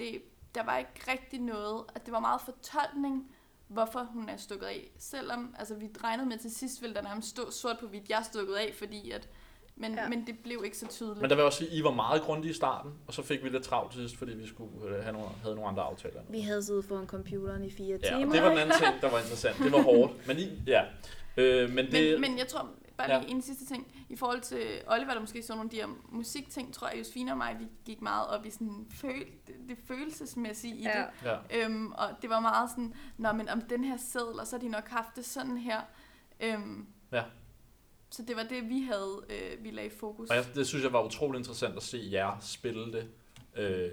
[0.00, 0.22] det,
[0.54, 3.30] der var ikke rigtig noget, at det var meget fortolkning,
[3.68, 4.90] hvorfor hun er stukket af.
[4.98, 8.18] Selvom, altså vi regnede med til sidst, ville der nærmest stå sort på hvidt, jeg
[8.18, 9.28] er stukket af, fordi at,
[9.76, 10.02] men, Ja.
[10.02, 10.08] ja.
[10.08, 11.20] men det blev ikke så tydeligt.
[11.20, 13.44] Men der vil jeg også sige, I var meget grundige i starten, og så fik
[13.44, 16.20] vi lidt travlt til sidst, fordi vi skulle øh, have nogle, havde nogle andre aftaler.
[16.28, 18.26] vi havde siddet foran computeren i fire Ja, timer.
[18.26, 19.58] og det var den anden ting, der var interessant.
[19.58, 20.84] Det var hårdt, men I, ja.
[21.36, 23.18] Øh, men det, men, men jeg tror, bare Ja.
[23.20, 23.92] lige en sidste ting.
[24.08, 27.30] I forhold til Oliver, der måske så nogle af de her musikting, tror jeg, Josefine
[27.32, 31.04] og mig, vi gik meget op i sådan føl det, det følelsesmæssige i Ja.
[31.22, 31.28] det.
[31.52, 31.64] Ja.
[31.64, 34.60] Øhm, og det var meget sådan, Nå, men om den her seddel, og så har
[34.60, 35.80] de nok haft det sådan her.
[36.40, 37.22] Øhm, Ja.
[38.10, 40.30] Så det var det, vi havde, øh, vi lagde fokus.
[40.30, 43.08] Og jeg, det synes jeg var utrolig interessant at se jer spille det.
[43.56, 43.90] Øh,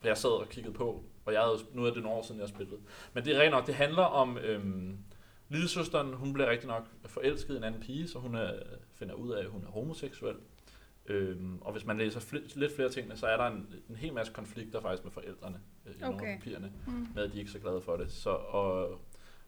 [0.00, 2.40] for jeg sad og kiggede på, og jeg havde, nu er det nogle år siden,
[2.40, 2.80] jeg spillede.
[3.12, 4.98] Men det er rent nok, det handler om, øhm,
[5.48, 8.52] lillesøsteren, hun bliver rigtig nok forelsket i en anden pige, så hun er,
[8.94, 10.36] finder ud af, at hun er homoseksuel.
[11.06, 14.12] Øhm, og hvis man læser fl- lidt flere ting, så er der en, en hel
[14.12, 16.34] masse konflikter faktisk med forældrene øh, i nogle Okay.
[16.34, 17.06] af pigerne, Mm.
[17.14, 18.12] med at de ikke er så glade for det.
[18.12, 19.00] Så, og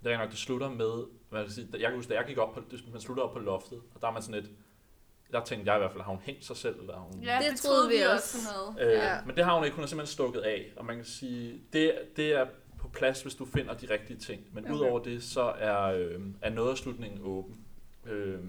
[0.05, 2.25] det er nok, det slutter med, hvad jeg, kan sige, jeg kan huske, da jeg
[2.27, 4.51] gik op på, det, man slutter op på loftet, og der er man sådan et,
[5.33, 7.39] der tænkte jeg i hvert fald, har hun hængt sig selv, eller har hun Ja,
[7.43, 8.39] Det det, troede vi også.
[8.43, 8.87] Sådan noget.
[8.93, 9.15] Øh, Ja.
[9.15, 9.19] ja.
[9.27, 10.73] Men det har hun ikke, hun er simpelthen stukket af.
[10.77, 12.47] Og man kan sige, det, det er
[12.81, 14.45] på plads, hvis du finder de rigtige ting.
[14.53, 14.75] Men Okay.
[14.75, 17.65] udover det, så er, øh, er noget af slutningen åben.
[18.07, 18.41] Øh,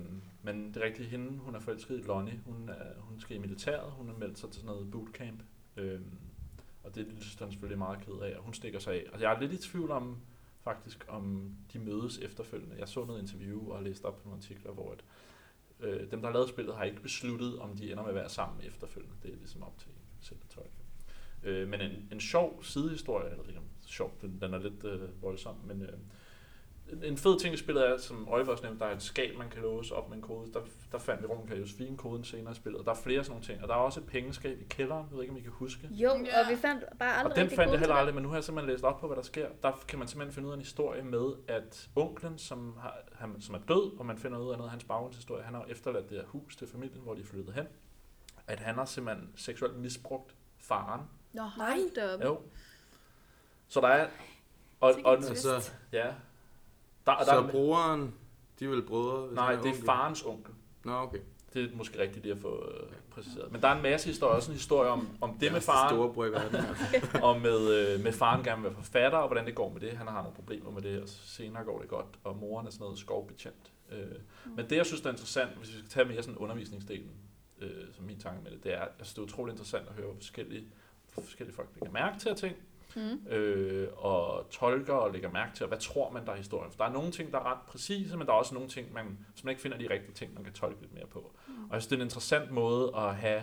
[0.44, 2.41] men det er rigtigt, hende, hun er forelsket i Lonnie.
[2.46, 5.44] Hun, er, hun skal i militæret, hun er meldt sig til sådan noget bootcamp.
[5.78, 6.00] Øh,
[6.84, 9.06] og det er søsteren selvfølgelig meget ked af, og hun stikker sig af.
[9.13, 10.17] Og jeg er lidt i tvivl om,
[10.63, 12.76] faktisk, om de mødes efterfølgende.
[12.80, 15.04] Jeg så noget interview og har læst op på nogle artikler, hvor at,
[15.88, 18.30] øh, dem, der har lavet spillet, har ikke besluttet, om de ender med at være
[18.30, 19.15] sammen efterfølgende.
[19.24, 19.91] Det er ligesom op til
[20.22, 20.70] selv at tolke.
[21.44, 25.21] Øh, men en, en sjov sidehistorie, eller ikke om sjov, den, den er lidt øh,
[25.21, 25.89] voldsom, men øh,
[27.04, 29.49] en- fed ting i spillet er, som Oliver også nævnte, der er et skab, man
[29.49, 30.54] kan låse op med en kode.
[30.54, 30.60] Der,
[30.91, 32.86] der fandt vi rundt kan Josefine koden senere i spillet.
[32.86, 35.15] Der er flere sådan nogle ting, og der er også et pengeskab i kælderen, jeg
[35.15, 35.88] ved ikke, om I kan huske.
[35.91, 36.13] Jo, Ja.
[36.43, 38.43] og vi fandt bare aldrig Og den fandt jeg heller aldrig, men nu har jeg
[38.43, 39.47] simpelthen læst op på, hvad der sker.
[39.63, 43.41] Der kan man simpelthen finde ud af en historie med, at onklen, som, har, han,
[43.41, 46.10] som er død, og man finder ud af noget af hans baggrundshistorie, han har efterladt
[46.10, 47.65] det her hus til familien, hvor de er flyttet hen.
[48.47, 51.01] At han har simpelthen seksuelt misbrugt faren.
[51.34, 52.21] Nå, hold da op.
[52.23, 52.39] Jo.
[53.72, 54.08] Så der er...
[54.80, 55.14] Og, og.
[55.14, 56.06] Altså, ja.
[57.06, 58.14] Der, der, så der, brugeren,
[58.60, 59.34] de er vel brødre?
[59.34, 59.86] nej, det er onkel?
[59.86, 60.54] farens onkel.
[60.84, 61.20] Nå, okay.
[61.54, 63.52] Det er måske rigtigt lige at få øh, præciseret.
[63.52, 65.90] Men der er en masse historier, også en historie om, om det med faren.
[65.90, 66.56] Store bror i verden.
[66.56, 67.20] Altså.
[67.28, 69.98] og med, øh, med faren gerne vil være forfatter, og hvordan det går med det.
[69.98, 72.20] Han har nogle problemer med det, og senere går det godt.
[72.24, 73.72] Og moren er sådan noget skovbetjent.
[73.92, 74.00] Øh,
[74.46, 77.12] men det, jeg synes, der er interessant, hvis vi skal tage mere sådan undervisningsdelen,
[77.62, 79.94] øh, som min tanke med det, det er, jeg synes, det er utroligt interessant at
[79.94, 80.66] høre, hvor forskellige,
[81.14, 82.56] hvor forskellige folk lægger mærke til at ting,
[82.95, 83.27] Mm.
[83.32, 86.71] øh, og tolker og lægger mærke til, og hvad tror man, der er historien.
[86.71, 88.93] For der er nogle ting, der er ret præcise, men der er også nogle ting,
[88.93, 91.19] man, hvis man ikke finder de rigtige ting, man kan tolke lidt mere på.
[91.19, 93.38] Og jeg synes, det er en interessant måde at have,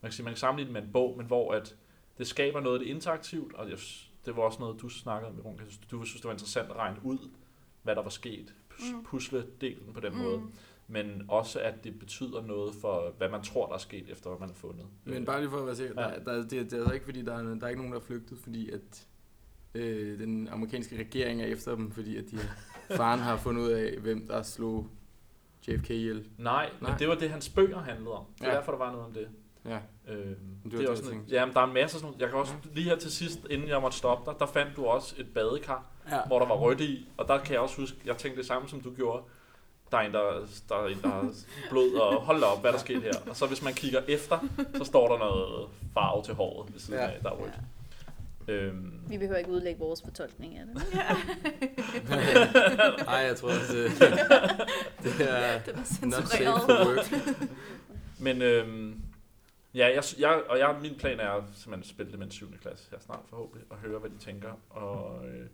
[0.00, 1.76] man kan, sige, man kan sammenligne det med en bog, men hvor at
[2.18, 3.78] det skaber noget, det er interaktivt, og jeg,
[4.26, 5.32] det var også noget, du snakkede.
[5.44, 7.18] Jeg synes, Du synes, det var interessant at regne ud,
[7.82, 9.04] hvad der var sket, pus- Mm.
[9.04, 10.42] pusle-delen på den måde,
[10.88, 14.38] men også at det betyder noget for, hvad man tror, der er sket, efter hvad
[14.40, 14.86] man har fundet.
[15.04, 16.08] Men bare lige for at være sikker, Ja.
[16.08, 17.98] der, der, det, det er altså ikke fordi, der er, der er ikke nogen, der
[17.98, 19.06] er flygtet, fordi at
[19.74, 22.38] øh, den amerikanske regering er efter dem, fordi at de,
[22.96, 24.86] faren har fundet ud af, hvem der slog
[25.68, 26.28] JFK ihjel.
[26.38, 26.90] Nej, Nej.
[26.90, 28.24] men det var det, hans bøger handlede om.
[28.38, 28.56] Det er Ja.
[28.56, 29.28] derfor, der var noget om det.
[29.64, 30.24] Ja, Øhm,
[30.64, 31.34] det det, er det, også tænkte.
[31.34, 33.80] jamen, der er en masse sådan Jeg kan også, lige her til sidst, inden jeg
[33.80, 36.26] måtte stoppe dig, der fandt du også et badekar, ja.
[36.26, 38.68] hvor der var rødt i, og der kan jeg også huske, jeg tænkte det samme,
[38.68, 39.22] som du gjorde.
[39.94, 41.32] Der er en, der, der, er en, der har
[41.70, 43.12] blod, og hold da op, hvad der skete her.
[43.30, 44.38] Og så hvis man kigger efter,
[44.78, 47.06] så står der noget farve til håret, ved siden Ja.
[47.06, 47.52] af, der er rødt.
[48.48, 50.82] Øhm, Vi behøver ikke udlægge vores fortolkning af det.
[53.08, 53.90] Ej, jeg tror også, det,
[55.18, 56.60] det er Den er not safe censureret.
[56.60, 57.48] for work.
[58.18, 59.00] men øhm,
[59.74, 62.46] ja, jeg, jeg, og jeg, min plan er simpelthen at spille det med en 7.
[62.62, 65.46] klasse her snart forhåbentlig, og høre, hvad de tænker, og, øh,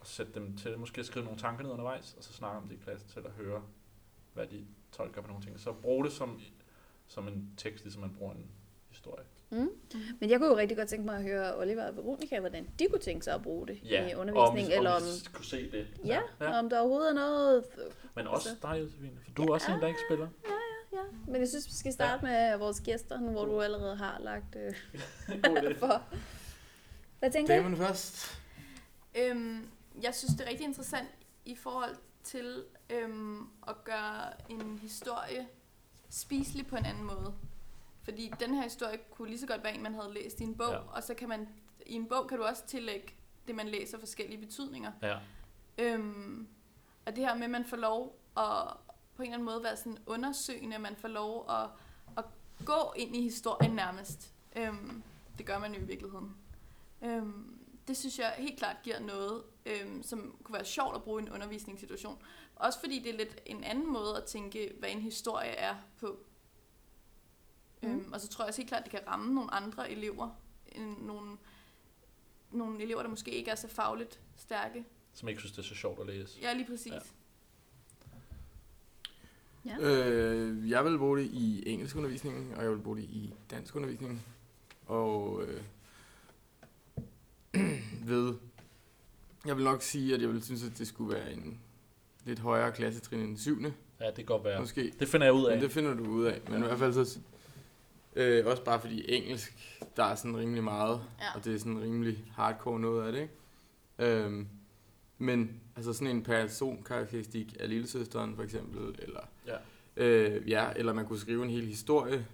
[0.00, 2.76] og sætte dem til, måske skrive nogle tanker ned undervejs, og så snakke om det
[2.76, 3.62] i klassen til at høre,
[4.34, 5.60] hvad de tolker på nogle ting.
[5.60, 6.40] Så brug det som,
[7.06, 8.50] som en tekst, ligesom man bruger en
[8.88, 9.24] historie.
[9.50, 9.70] Mm.
[10.20, 12.86] Men jeg kunne jo rigtig godt tænke mig at høre Oliver og Veronica, hvordan de
[12.90, 15.86] kunne tænke sig at bruge det i og om, eller om om, kunne se det.
[16.04, 16.58] ja, ja.
[16.58, 17.64] om der overhovedet er noget...
[18.14, 20.28] Men også dig, Josefine, for du er også en, der ikke spiller.
[20.92, 24.18] Ja, men jeg synes, vi skal starte med vores gæster, nu hvor du allerede har
[24.20, 26.02] lagt øh, for.
[27.18, 27.62] Hvad tænker du?
[27.62, 28.42] Damerne først.
[29.18, 29.68] Øhm,
[30.02, 31.08] jeg synes, det er rigtig interessant
[31.44, 35.48] i forhold til øhm, at gøre en historie
[36.10, 37.34] spiselig på en anden måde.
[38.02, 40.54] Fordi den her historie kunne lige så godt være en, man havde læst i en
[40.56, 40.78] bog, Ja.
[40.78, 41.48] og så kan man,
[41.86, 43.14] i en bog kan du også tillægge
[43.46, 44.92] det, man læser, forskellige betydninger.
[45.02, 45.18] Ja.
[45.78, 46.48] Øhm,
[47.06, 48.44] og det her med, at man får lov at
[49.16, 51.68] på en eller anden måde være sådan undersøgende, man får lov at,
[52.16, 52.24] at
[52.64, 54.34] gå ind i historien nærmest.
[54.56, 55.02] Øhm,
[55.38, 56.36] det gør man jo i virkeligheden.
[57.02, 57.57] Øhm,
[57.88, 61.26] det synes jeg helt klart giver noget, øhm, som kunne være sjovt at bruge i
[61.26, 62.22] en undervisningssituation.
[62.56, 66.18] Også fordi det er lidt en anden måde at tænke, hvad en historie er på.
[67.82, 67.88] Mm.
[67.88, 70.30] Øhm, og så tror jeg også helt klart, at det kan ramme nogle andre elever.
[70.66, 71.36] End nogle,
[72.50, 74.84] nogle elever, der måske ikke er så fagligt stærke.
[75.12, 76.38] Som ikke synes, det er så sjovt at læse.
[76.42, 76.92] Ja, lige præcis.
[76.92, 76.98] Ja.
[79.64, 79.76] Ja.
[79.80, 84.22] Øh, jeg vil bruge det i engelskundervisningen, og jeg vil bruge det i danskundervisningen.
[84.86, 85.62] Og øh,
[88.08, 88.34] ved,
[89.46, 91.60] jeg vil nok sige, at jeg vil synes, at det skulle være en
[92.24, 93.62] lidt højere klassetrin end 7.
[94.00, 94.52] Ja, det kan godt være.
[94.54, 94.60] Ja.
[94.60, 94.92] Måske.
[95.00, 95.56] Det finder jeg ud af.
[95.56, 96.40] Men det finder du ud af.
[96.48, 97.18] Men i hvert fald så...
[98.16, 101.34] Øh, også bare fordi engelsk, der er sådan rimelig meget, Ja.
[101.38, 103.34] og det er sådan rimelig hardcore noget af det, ikke?
[104.24, 104.48] Øhm,
[105.18, 109.56] men altså sådan en personkarakteristik af lillesøsteren for eksempel, eller, Ja.
[109.96, 112.26] øh, ja, eller man kunne skrive en hel historie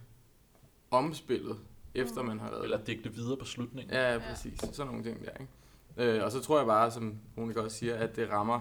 [0.91, 1.57] om spillet,
[1.95, 2.29] efter Mm.
[2.29, 3.95] man har været Eller digte videre på slutningen.
[3.95, 4.61] Ja, ja, præcis.
[4.73, 5.53] Sådan nogle ting der, ikke?
[5.97, 8.61] Øh, og så tror jeg bare, som Monika også siger, at det rammer,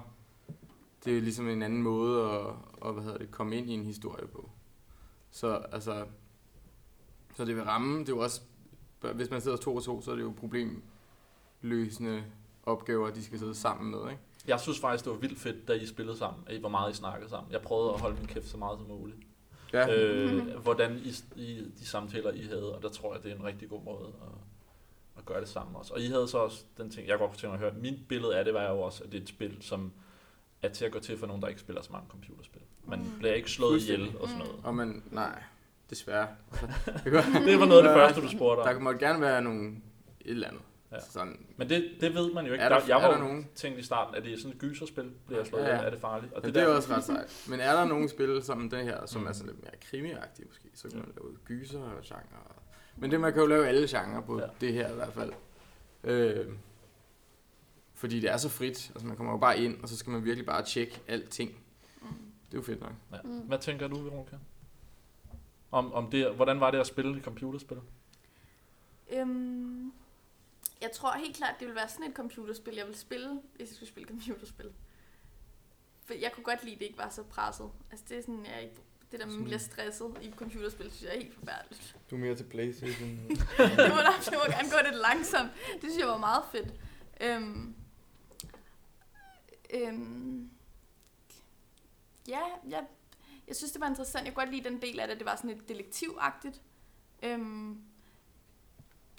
[1.05, 2.47] det er ligesom en anden måde at,
[2.85, 4.49] at hvad hedder det, komme ind i en historie på.
[5.31, 6.05] Så altså,
[7.35, 8.41] så det vil ramme, det er jo også,
[9.13, 12.23] hvis man sidder to og to, så er det jo problemløsende
[12.65, 14.21] opgaver, de skal sidde sammen med, ikke?
[14.47, 16.91] Jeg synes faktisk, det var vildt fedt, da I spillede sammen, at I, hvor meget
[16.91, 17.51] I snakkede sammen.
[17.51, 19.17] Jeg prøvede at holde min kæft så meget som muligt.
[19.73, 23.35] Ja, øh, hvordan I, I, de samtaler, I havde, og der tror jeg, det er
[23.35, 24.29] en rigtig god måde at,
[25.23, 25.93] at gøre det sammen også.
[25.93, 27.81] Og I havde så også den ting, jeg godt kunne tænke mig at høre.
[27.81, 29.91] Mit billede af det var jo også, at det er et spil, som
[30.61, 32.61] er til at gå til for nogen, der ikke spiller så mange computerspil.
[32.87, 33.05] Man Mm.
[33.19, 34.55] bliver ikke slået ihjel og sådan noget.
[34.63, 35.43] og man, nej,
[35.89, 36.27] desværre.
[36.51, 36.67] Altså,
[37.45, 38.05] det, var noget af det Ja.
[38.07, 38.81] første, du spurgte der om.
[38.81, 40.61] må gerne være nogle, et eller andet.
[40.91, 40.95] Ja.
[40.95, 41.01] Ja.
[41.01, 42.63] Sådan, Men det, det ved man jo ikke.
[42.65, 43.47] Er der- Der, jeg er var der nogen?
[43.55, 45.85] tænkt i starten, at det er sådan et gyserspil, bliver jeg slået Ja, ihjel, ja.
[45.85, 46.33] er det farligt?
[46.33, 47.45] Og Ja, det, det er der, også ret sejt.
[47.49, 49.27] Men er der nogle spil som det her, som Mm.
[49.27, 52.21] er sådan lidt mere krimiagtige måske, så kan man lave gyser og genre.
[52.97, 54.47] Men det, man kan jo lave alle genrer på Ja.
[54.61, 55.33] det her i hvert fald.
[56.03, 56.53] Øh,
[57.93, 58.89] fordi det er så frit.
[58.89, 61.51] Altså man kommer jo bare ind, og så skal man virkelig bare tjekke alting.
[62.01, 62.07] Mm.
[62.45, 62.91] Det er jo fedt nok.
[63.11, 63.17] ja.
[63.23, 63.39] Mm.
[63.39, 64.37] Hvad tænker du, Veronica?
[65.71, 67.77] Om, om det, hvordan var det at spille et computerspil?
[69.11, 69.93] Øhm,
[70.81, 73.75] jeg tror helt klart, det ville være sådan et computerspil, jeg ville spille, hvis jeg
[73.75, 74.71] skulle spille computerspil.
[76.05, 77.69] For jeg kunne godt lide, at det ikke var så presset.
[77.91, 78.75] Altså det er sådan, jeg ikke,
[79.13, 81.97] det der man bliver stresset i computerspil, synes jeg er helt forfærdeligt.
[82.11, 83.09] Du er mere til Playstation.
[83.29, 85.51] det, må, da- det må gerne gå lidt langsomt.
[85.73, 86.73] Det synes jeg var meget fedt.
[87.21, 87.75] Øhm,
[89.73, 90.49] øhm,
[92.27, 92.83] ja, jeg,
[93.47, 94.25] jeg synes, det var interessant.
[94.25, 96.61] Jeg kunne godt lide den del af det, det var sådan lidt detektivagtigt.
[97.23, 97.81] Øhm,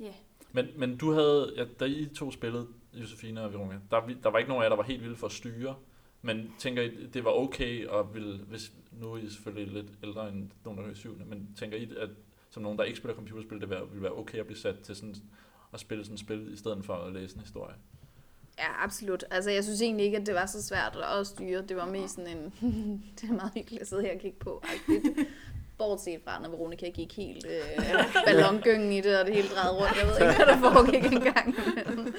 [0.01, 0.13] ja,
[0.53, 4.39] Men, men du havde, ja, da I to spillede, Josefine og Veronica, der, der var
[4.39, 5.77] ikke nogen af jer, der var helt vilde for at styre.
[6.25, 10.29] Men tænker I, det var okay, og vil, hvis, nu er I selvfølgelig lidt ældre
[10.29, 12.11] end nogen, der er i syvende, men tænker I, at
[12.51, 15.15] som nogen, der ikke spiller computerspil, det vil være okay at blive sat til sådan
[15.73, 17.75] at spille sådan et spil, i stedet for at læse en historie?
[18.59, 19.25] Ja, absolut.
[19.31, 21.63] Altså, jeg synes egentlig ikke, at det var så svært at styre.
[21.63, 22.55] Det var mest sådan en...
[23.21, 24.63] det er meget hyggeligt at sidde her og kigge på.
[24.65, 25.25] -agtigt.
[25.79, 27.79] Bortset fra, når Veronica gik helt øh,
[28.27, 29.97] ballongyngen i det, og det hele drejede rundt.
[29.99, 31.55] Jeg ved ikke, hvad der foregik engang.
[31.75, 32.15] Men,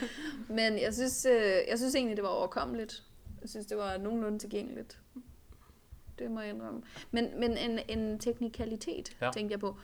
[0.57, 3.03] men jeg, synes, øh, jeg synes egentlig, det var overkommeligt.
[3.45, 4.99] Jeg synes, det var nogenlunde tilgængeligt.
[6.19, 6.81] Det må jeg indrømme.
[7.11, 9.31] Men, men en, en teknikalitet, Ja.
[9.31, 9.77] tænkte jeg på.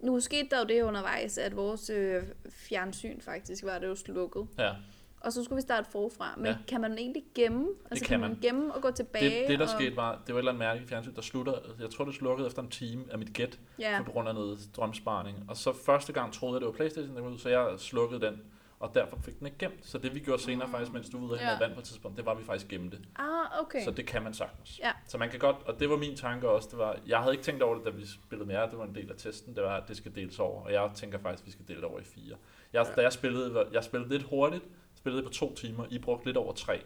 [0.00, 4.46] Nu skete der jo det undervejs, at vores øh, fjernsyn faktisk var det jo slukket.
[4.58, 4.72] Ja,
[5.20, 6.34] Og så skulle vi starte forfra.
[6.36, 6.56] Men Ja.
[6.68, 7.66] kan man egentlig gemme?
[7.90, 8.30] Altså, kan man.
[8.30, 8.38] man.
[8.42, 9.40] gemme og gå tilbage?
[9.40, 9.70] det, det der og...
[9.70, 12.46] skete var, det var et eller andet mærke fjernsyn, der slutter, jeg tror det slukkede
[12.46, 14.02] efter en time af mit gæt, Ja.
[14.06, 15.44] på grund af noget strømsparing.
[15.48, 18.42] Og så første gang troede jeg, det var Playstation, der ud, så jeg slukkede den,
[18.80, 19.86] og derfor fik den ikke gemt.
[19.86, 20.72] Så det vi gjorde senere Mm.
[20.72, 21.58] faktisk, mens du var ude og Ja.
[21.58, 22.98] vand på et tidspunkt, det var, at vi faktisk gemte.
[23.16, 23.84] Ah, okay.
[23.84, 24.78] Så det kan man sagtens.
[24.78, 24.92] Ja.
[25.08, 27.44] Så man kan godt, og det var min tanke også, det var, jeg havde ikke
[27.44, 29.62] tænkt over det, da vi spillede med jer, det var en del af testen, det
[29.62, 31.84] var, at det skal deles over, og jeg tænker faktisk, at vi skal dele det
[31.88, 32.36] over i fire.
[32.72, 32.92] Jeg, Ja.
[32.96, 34.64] Da jeg spillede, jeg spillede lidt hurtigt,
[34.96, 36.82] spillede på to timer, I brugte lidt over tre.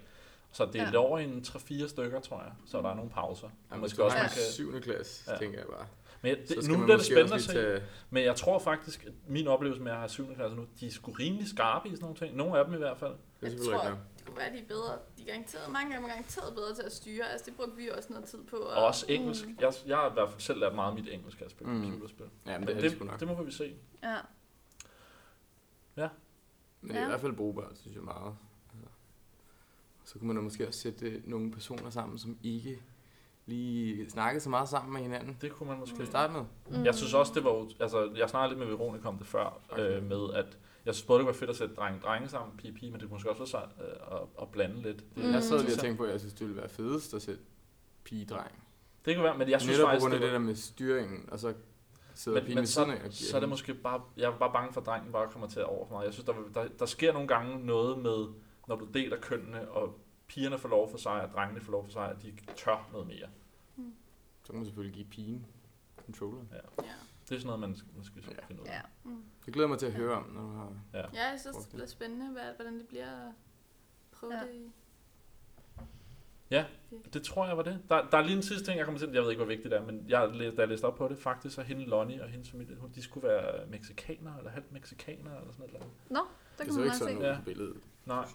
[0.53, 0.87] Så delt Ja.
[0.87, 3.49] det over i en 3-4 stykker, tror jeg, så der er nogle pauser.
[3.71, 4.81] Ja, Måske måske også, kan, 7.
[4.81, 5.33] klasse, Ja.
[5.33, 5.39] ja.
[5.39, 5.87] tænker jeg bare.
[6.25, 7.53] Men Så det, skal nu man bliver det spændende at se.
[7.53, 7.83] tage...
[8.11, 10.35] Men jeg tror faktisk, at min oplevelse med at have 7.
[10.35, 12.37] klasse nu, de er sgu rimelig skarpe i sådan nogle ting.
[12.37, 13.11] Nogle af dem i hvert fald.
[13.13, 14.93] Det er Jeg selvfølgelig tror, ikke det kunne være, de er bedre.
[15.17, 17.25] De er garanteret, mange gange er garanteret bedre til at styre.
[17.33, 18.57] Altså, det brugte vi også noget tid på.
[18.57, 19.45] Og også engelsk.
[19.61, 21.83] Jeg, jeg har i hvert fald selv lært meget af mit engelsk at spille Mm.
[21.83, 22.27] computerspil.
[22.47, 23.75] Ja, men det er det det, det må vi se.
[24.03, 24.17] Ja.
[26.81, 27.07] Men det er Ja.
[27.07, 28.37] i hvert fald brugbart, synes jeg meget.
[28.73, 28.89] Altså,
[30.05, 32.83] så kunne man måske også sætte øh, nogle personer sammen, som ikke
[33.47, 35.95] lige snakkede så meget sammen med hinanden Det kunne man måske.
[35.97, 36.43] til at starte med.
[36.71, 36.85] Mm.
[36.85, 37.67] Jeg synes også, det var...
[37.81, 39.97] Altså, jeg snakkede lidt med Veronica om det før, Okay.
[39.97, 40.59] øh, med at...
[40.87, 43.09] Jeg synes både, det var fedt at sætte drenge drenge sammen, pige pige, men det
[43.09, 44.99] kunne måske også være sejt øh, at, at blande lidt.
[45.17, 45.33] Det, Mm.
[45.33, 47.41] Jeg sad lige og tænkte på, at jeg synes, det ville være fedest at sætte
[48.05, 48.51] pige-dreng.
[49.05, 50.47] Det kan være, men jeg synes Netop på faktisk, grund af det det var, der
[50.47, 51.55] med styringen, og så
[52.15, 54.01] sidder men, pigen men siden af så, så er det måske bare...
[54.17, 56.07] Jeg er bare bange for, at drengen bare kommer til at over for meget.
[56.07, 58.27] Jeg synes, der, der, der sker nogle gange noget med,
[58.69, 61.91] når du deler kønnene, og pigerne får lov for sig, og drengene får lov for
[61.93, 63.29] sig, at de tør noget mere.
[64.43, 65.47] Så kan man selvfølgelig give pigen
[66.05, 66.49] controlleren.
[66.53, 66.59] Ja.
[67.29, 68.47] Det er sådan noget, man skal, man skal Ja.
[68.47, 68.73] finde ud af.
[68.73, 68.81] Ja.
[69.05, 69.25] Mm.
[69.47, 70.73] Det glæder mig til at høre om, når du har...
[70.95, 73.33] ja, jeg synes, det bliver spændende, hvad, hvordan det bliver at
[74.13, 74.41] prøve Ja.
[74.47, 74.71] det i.
[77.13, 77.83] Det tror jeg var det.
[77.89, 79.11] Der, der er lige en sidste ting, jeg kommer til.
[79.13, 81.19] Jeg ved ikke, hvor vigtigt det er, men jeg, da jeg læste op på det,
[81.19, 85.41] faktisk, så hende Lonnie og hendes familie, hun- de skulle være mexikanere, eller halvt mexikanere,
[85.41, 85.87] eller sådan noget.
[86.11, 86.25] Nå, der
[86.59, 87.19] Det kan så man ikke sådan se.
[87.21, 87.37] ud Ja.
[87.39, 87.77] på billedet.
[88.07, 88.27] Nej.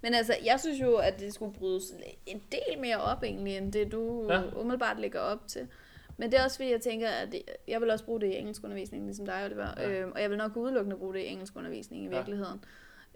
[0.00, 1.84] Men altså, jeg synes jo, at det skulle brydes
[2.26, 4.42] en del mere op egentlig, end det du Ja.
[4.60, 5.68] umiddelbart lægger op til.
[6.16, 8.34] Men det er også fordi, jeg tænker, at det, jeg vil også bruge det i
[8.36, 9.68] engelskundervisningen, ligesom dig, Oliver.
[9.76, 9.88] Ja.
[9.90, 12.16] Øhm, og jeg vil nok udelukkende bruge det i engelskundervisning i Ja.
[12.16, 12.64] virkeligheden.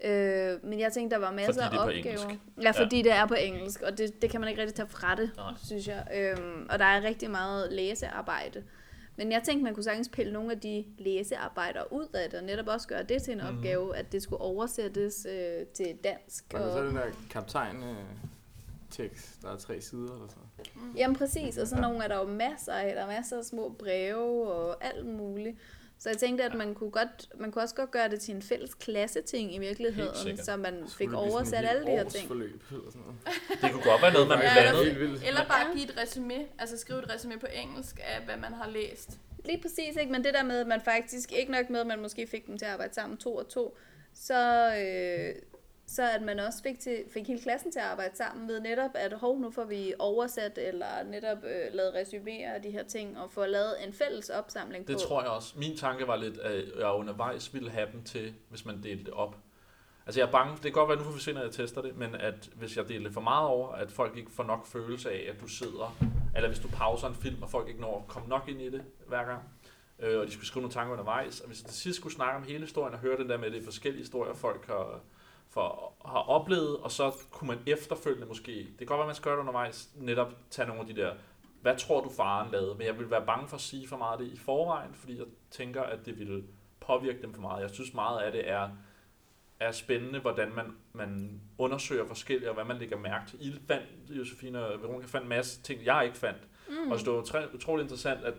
[0.03, 1.89] Øh, men jeg tænkte, der var masser er af opgaver.
[1.89, 2.25] engelsk.
[2.61, 3.03] Ja, fordi ja.
[3.03, 5.53] det er på engelsk, og det, det kan man ikke rigtig tage fra det, Nej.
[5.65, 6.07] synes jeg.
[6.15, 8.63] Øhm, og der er rigtig meget læsearbejde.
[9.19, 12.45] Men jeg tænkte, man kunne sagtens pille nogle af de læsearbejder ud af det, og
[12.45, 13.57] netop også gøre det til en mm.
[13.57, 16.53] opgave, at det skulle oversættes øh, til dansk.
[16.53, 17.95] Og så den der kaptajn øh,
[18.89, 21.89] tekst, der er tre sider eller sådan Jamen præcis, og sådan Ja.
[21.89, 22.95] nogle er der jo masser af.
[22.95, 25.57] Der er masser af små breve og alt muligt.
[25.99, 28.41] Så jeg tænkte, at man kunne, godt, man kunne også godt gøre det til en
[28.41, 32.27] fælles klasseting i virkeligheden, så man Skulle fik sådan oversat alle de her ting.
[32.27, 33.17] forløb eller sådan noget.
[33.61, 35.27] Det kunne godt være noget, man Ja, blandede.
[35.27, 35.73] Eller bare Ja.
[35.73, 39.09] give et resume, altså skrive et resume på engelsk af, hvad man har læst.
[39.45, 40.11] Lige præcis, ikke?
[40.11, 42.57] men det der med, at man faktisk, ikke nok med, at man måske fik dem
[42.57, 43.77] til at arbejde sammen to og to,
[44.13, 45.35] så, øh,
[45.95, 48.91] så at man også fik, til, fik hele klassen til at arbejde sammen ved netop,
[48.93, 53.19] at hov, nu får vi oversat, eller netop øh, lavet resuméer af de her ting,
[53.19, 54.99] og få lavet en fælles opsamling Det på.
[54.99, 55.53] tror jeg også.
[55.57, 59.13] Min tanke var lidt, at jeg undervejs ville have dem til, hvis man delte det
[59.13, 59.35] op.
[60.05, 61.81] Altså jeg er bange, det kan godt være, nu får vi se, når jeg tester
[61.81, 64.65] det, men at hvis jeg deler det for meget over, at folk ikke får nok
[64.67, 65.97] følelse af, at du sidder,
[66.35, 68.69] eller hvis du pauser en film, og folk ikke når at komme nok ind i
[68.69, 69.41] det hver gang,
[69.99, 72.37] øh, og de skulle skrive nogle tanker undervejs, og hvis jeg til sidst skulle snakke
[72.37, 74.99] om hele historien og høre den der med, at det er forskellige historier, folk har,
[75.49, 79.23] for, har oplevet, og så kunne man efterfølgende måske, det kan godt være, man skal
[79.23, 81.13] gøre det undervejs, netop tage nogle af de der,
[81.61, 84.19] hvad tror du faren lavede, men jeg vil være bange for at sige for meget
[84.19, 86.43] af det i forvejen, fordi jeg tænker, at det ville
[86.79, 87.61] påvirke dem for meget.
[87.61, 88.69] Jeg synes meget af det er,
[89.59, 93.47] er spændende, hvordan man, man undersøger forskellige, og hvad man lægger mærke til.
[93.47, 96.39] I fandt, Josefine og Veronica fandt en masse ting, jeg ikke fandt.
[96.69, 96.91] Mm.
[96.91, 98.33] Og så det var utroligt interessant, at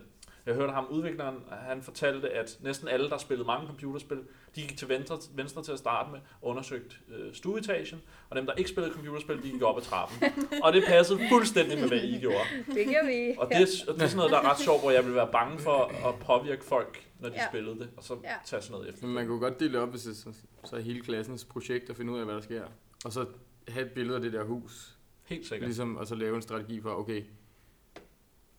[0.45, 4.17] jeg hørte ham, udvikleren, han fortalte, at næsten alle, der spillede mange computerspil,
[4.55, 8.53] de gik til venstre, venstre til at starte med undersøgte øh, stueetagen, og dem, der
[8.53, 10.17] ikke spillede computerspil, de gik op ad trappen.
[10.63, 12.45] og det passede fuldstændig med, hvad I gjorde.
[12.67, 13.35] Det gør vi.
[13.37, 15.15] Og det, er, og det er sådan noget, der er ret sjovt, hvor jeg vil
[15.15, 17.47] være bange for at påvirke folk, når de ja.
[17.47, 18.29] Spillede det, og så ja.
[18.29, 18.35] Ja.
[18.45, 19.05] tage sådan noget efter.
[19.05, 20.29] Men man kunne godt dele op, hvis det så,
[20.65, 22.63] så er hele klassens projekt at finde ud af, hvad der sker.
[23.05, 23.25] Og så
[23.67, 24.97] have et billede af det der hus.
[25.25, 25.67] Helt sikkert.
[25.67, 27.23] Ligesom, og så lave en strategi for, okay,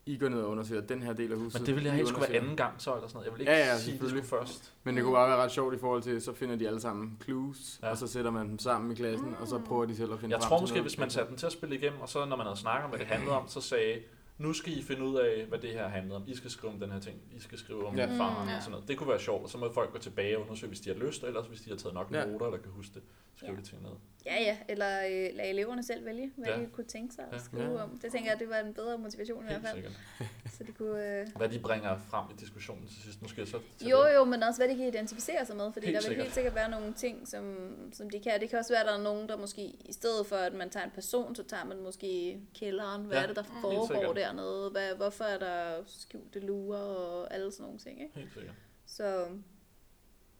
[0.06, 1.60] I går ned og undersøger den her del af huset.
[1.60, 3.26] Men det ville jeg helst skulle være anden gang så, eller sådan noget.
[3.26, 4.72] Jeg vil ikke Ja, ja, sige, at det skulle først.
[4.84, 7.18] Men det kunne bare være ret sjovt i forhold til, så finder de alle sammen
[7.24, 7.90] clues, Ja.
[7.90, 10.34] og så sætter man dem sammen i klassen, og så prøver de selv at finde
[10.34, 10.84] Jeg frem tror til måske, noget.
[10.90, 12.90] hvis man satte den til at spille igennem, og så når man havde snakket om,
[12.90, 13.98] hvad det handlede om, så sagde,
[14.38, 16.22] nu skal I finde ud af, hvad det her handlede om.
[16.26, 17.16] I skal skrive om den her ting.
[17.36, 18.04] I skal skrive om Ja.
[18.06, 18.56] faren Mm, ja.
[18.56, 18.88] og sådan noget.
[18.88, 20.96] Det kunne være sjovt, og så må folk gå tilbage og undersøge, hvis de har
[21.06, 22.24] lyst, og ellers hvis de har taget nok Ja.
[22.26, 23.02] noter, eller kan huske det,
[23.36, 23.56] skrive Ja.
[23.56, 23.90] det ting ned.
[24.26, 26.60] Ja, ja, eller øh, lade eleverne selv vælge, hvad Ja.
[26.60, 27.38] de kunne tænke sig at Ja.
[27.38, 27.82] skrive Ja.
[27.82, 27.98] om.
[27.98, 29.76] Det tænker jeg, det var en bedre motivation i hvert Helt fald.
[29.76, 30.52] sikkert.
[30.58, 31.26] Så de kunne, øh...
[31.36, 34.14] Hvad de bringer frem i diskussionen til sidst, måske så Jo, det.
[34.14, 36.24] jo, men også hvad de kan identificere sig med, fordi Helt der vil sikkert.
[36.24, 38.40] helt sikkert være nogle ting, som, som de kan.
[38.40, 40.70] Det kan også være, at der er nogen, der måske, i stedet for at man
[40.70, 43.02] tager en person, så tager man måske kælderen.
[43.04, 44.70] Hvad Ja, er det, der helt foregår dernede?
[44.70, 48.14] Hvad, hvorfor er der skjulte lurer og alle sådan nogle ting, ikke?
[48.14, 48.54] Helt sikkert.
[48.86, 49.26] Så,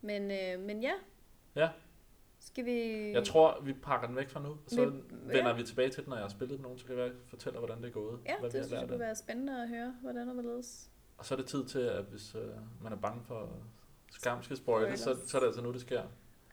[0.01, 0.93] men, øh, men ja.
[1.57, 1.69] Ja.
[2.47, 3.11] Skal vi...
[3.13, 5.53] Jeg tror, vi pakker den væk fra nu, og så Vi- vender ja.
[5.53, 7.79] vi tilbage til den, når jeg har spillet den nogen, så kan jeg fortælle, hvordan
[7.83, 8.19] det er gået.
[8.27, 10.91] Ja, hvad det synes jeg kunne være spændende at høre, hvordan og hvorledes.
[11.19, 12.43] Og så er det tid til, at hvis øh,
[12.83, 13.49] man er bange for
[14.11, 16.03] skam skal spoile, så, så er det altså nu, det sker.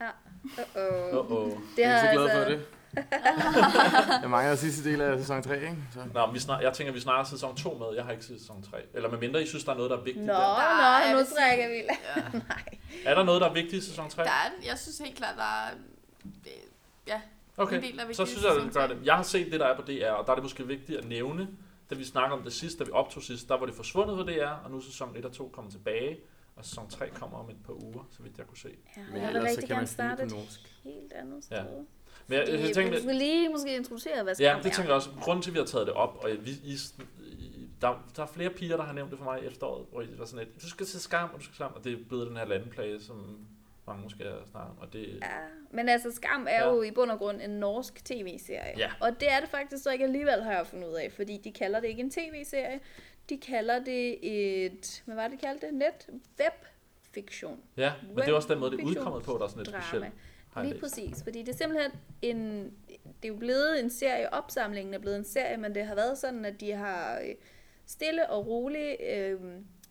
[0.01, 1.13] Uh-oh.
[1.13, 1.59] Uh-oh.
[1.75, 2.43] Det Jeg er så glad altså...
[2.43, 2.65] for det.
[4.21, 5.75] jeg mangler sidste del af sæson 3, ikke?
[5.93, 5.99] Så.
[6.13, 7.87] Nå, men vi snar, jeg tænker, vi snart har sæson 2 med.
[7.95, 8.77] Jeg har ikke set sæson 3.
[8.93, 10.25] Eller medmindre I synes, der er noget, der er vigtigt.
[10.25, 10.39] Nå, Der.
[10.39, 11.75] Nå, er- nu trækker vi.
[12.15, 12.21] Ja.
[12.47, 12.63] Nej.
[13.05, 14.23] Er der noget, der er vigtigt i sæson 3?
[14.23, 15.71] Der er, jeg synes helt klart, der er
[16.43, 16.51] det,
[17.07, 17.21] ja,
[17.57, 18.97] Okay, en del, der er så synes jeg, at vi gør det.
[19.03, 21.05] Jeg har set det, der er på DR, og der er det måske vigtigt at
[21.07, 21.47] nævne,
[21.89, 24.23] da vi snakker om det sidst, da vi optog sidst, der var det forsvundet fra
[24.33, 26.17] DR, og nu er sæson 1 og 2 kommet tilbage,
[26.59, 28.69] og sæson 3 kommer om et par uger, så vidt jeg kunne se.
[28.97, 31.43] Ja, Men jeg vil ellers så rigtig kan man gerne starte det et helt andet
[31.43, 31.57] sted.
[31.57, 31.63] Ja.
[32.27, 34.75] Men jeg, jeg, jeg tænkte, du skal lige måske introducere, hvad skam Ja, det er.
[34.75, 35.09] tænker jeg også.
[35.21, 36.77] Grunden til, at vi har taget det op, og vi, I,
[37.29, 40.01] I, der, der er flere piger, der har nævnt det for mig i efteråret, hvor
[40.01, 41.97] I var sådan lidt, du skal se skam, og du skal skam, og det er
[42.09, 43.45] blevet den her landplage, som
[43.87, 45.27] mange måske har snakket om, og det, Ja,
[45.71, 46.73] men altså Skam er Ja.
[46.73, 48.73] jo i bund og grund en norsk tv-serie.
[48.77, 48.91] Ja.
[49.01, 51.51] Og det er det faktisk så ikke alligevel, har jeg fundet ud af, fordi de
[51.51, 52.79] kalder det ikke en tv-serie.
[53.29, 54.17] De kalder det
[54.65, 55.73] et, hvad var det, de kaldte det?
[55.75, 56.09] Net
[56.39, 57.59] web-fiktion.
[57.77, 60.05] ja, men det er også den måde, det udkommet på, der er sådan lidt specielt.
[60.63, 62.63] Lige præcis, fordi det er simpelthen en,
[63.03, 66.17] det er jo blevet en serie, opsamlingen er blevet en serie, men det har været
[66.17, 67.35] sådan, at de har øh,
[67.85, 69.39] stille og roligt, øh,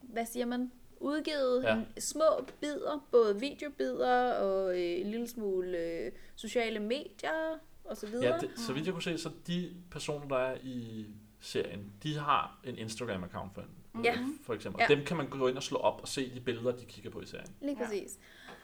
[0.02, 1.76] hvad siger man, udgivet Ja.
[1.98, 2.24] små
[2.60, 8.34] bidder, både videobider og øh, en lille smule øh, sociale medier og så videre.
[8.34, 11.06] Ja, det, så vidt jeg kunne se, så de personer, der er i
[11.40, 13.64] serien, de har en Instagram-account for,
[14.04, 14.14] Ja.
[14.46, 14.80] for eksempel.
[14.80, 14.84] Ja.
[14.84, 17.10] Og dem kan man gå ind og slå op og se de billeder, de kigger
[17.10, 17.48] på i serien.
[17.60, 17.84] Lige Ja.
[17.84, 18.18] præcis.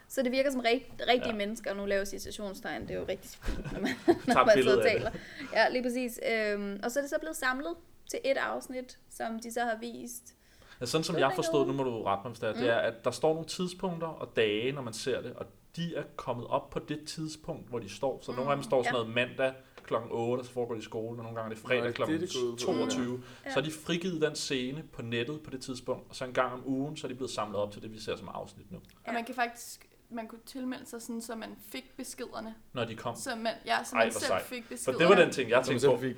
[0.09, 1.37] Så det virker som rigt, rigtige Ja.
[1.37, 3.91] mennesker, og nu laver citationstegn, det er jo rigtig fint, når man,
[4.37, 5.11] når man sidder og taler.
[5.53, 6.21] Ja, lige præcis.
[6.33, 7.75] Øhm, og så er det så blevet samlet
[8.11, 10.35] til et afsnit, som de så har vist.
[10.81, 12.69] Ja, sådan som jeg forstod, nu må du rette mig, hvis det er, det Mm.
[12.69, 15.47] er, at der står nogle tidspunkter og dage, når man ser det, og
[15.77, 18.21] de er kommet op på det tidspunkt, hvor de står.
[18.23, 19.03] Så nogle af dem står sådan Ja.
[19.03, 19.53] noget mandag
[19.87, 19.95] kl.
[20.11, 22.03] 8, og så foregår de i skole, og nogle gange er det fredag kl.
[22.03, 22.57] det er det gået på.
[22.65, 23.23] 22.
[23.45, 23.51] Ja.
[23.51, 26.53] Så har de frigivet den scene på nettet på det tidspunkt, og så en gang
[26.53, 28.79] om ugen, så er de blevet samlet op til det, vi ser som afsnit nu,
[29.05, 29.09] Ja.
[29.09, 32.55] Og man kan faktisk man kunne tilmelde sig sådan, så man fik beskederne.
[32.73, 33.17] når de kom.
[33.17, 34.43] Så man, ja, så Ej, man hvor selv sejt.
[34.43, 34.99] fik For beskederne.
[34.99, 35.97] det var den ting, jeg tænkte på.
[35.97, 36.17] så fik.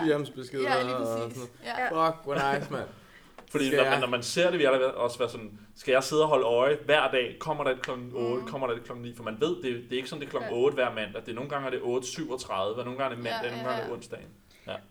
[0.00, 1.42] Williams beskeder Ja, lige præcis.
[1.64, 2.08] Ja.
[2.08, 2.88] Fuck, hvor nice, mand.
[3.52, 6.02] Fordi Skal når man, når man ser det, vil jeg også være sådan, skal jeg
[6.04, 7.36] sidde og holde øje hver dag?
[7.40, 8.40] Kommer der et klokken 8?
[8.42, 8.48] Mm.
[8.48, 9.14] Kommer der et klokken 9?
[9.14, 10.56] For man ved, det, det er ikke sådan, det er klokken Ja.
[10.58, 11.20] 8 hver mandag.
[11.20, 13.62] Det er nogle gange er det 8.37, og nogle gange er det mandag, Ja, nogle
[13.62, 13.94] ja, gange er det ja.
[13.94, 14.28] onsdagen.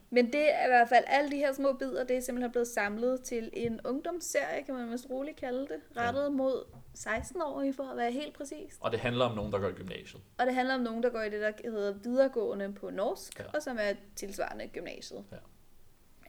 [0.09, 2.67] Men det er i hvert fald, alle de her små bidder, det er simpelthen blevet
[2.67, 6.63] samlet til en ungdomsserie, kan man vist roligt kalde det, rettet mod
[6.97, 8.77] 16-årige, for at være helt præcis.
[8.81, 10.21] Og det handler om nogen, der går i gymnasiet.
[10.39, 13.43] Og det handler om nogen, der går i det, der hedder videregående på norsk, Ja.
[13.43, 13.49] ja.
[13.53, 15.23] og som er tilsvarende gymnasiet.
[15.31, 15.37] Ja.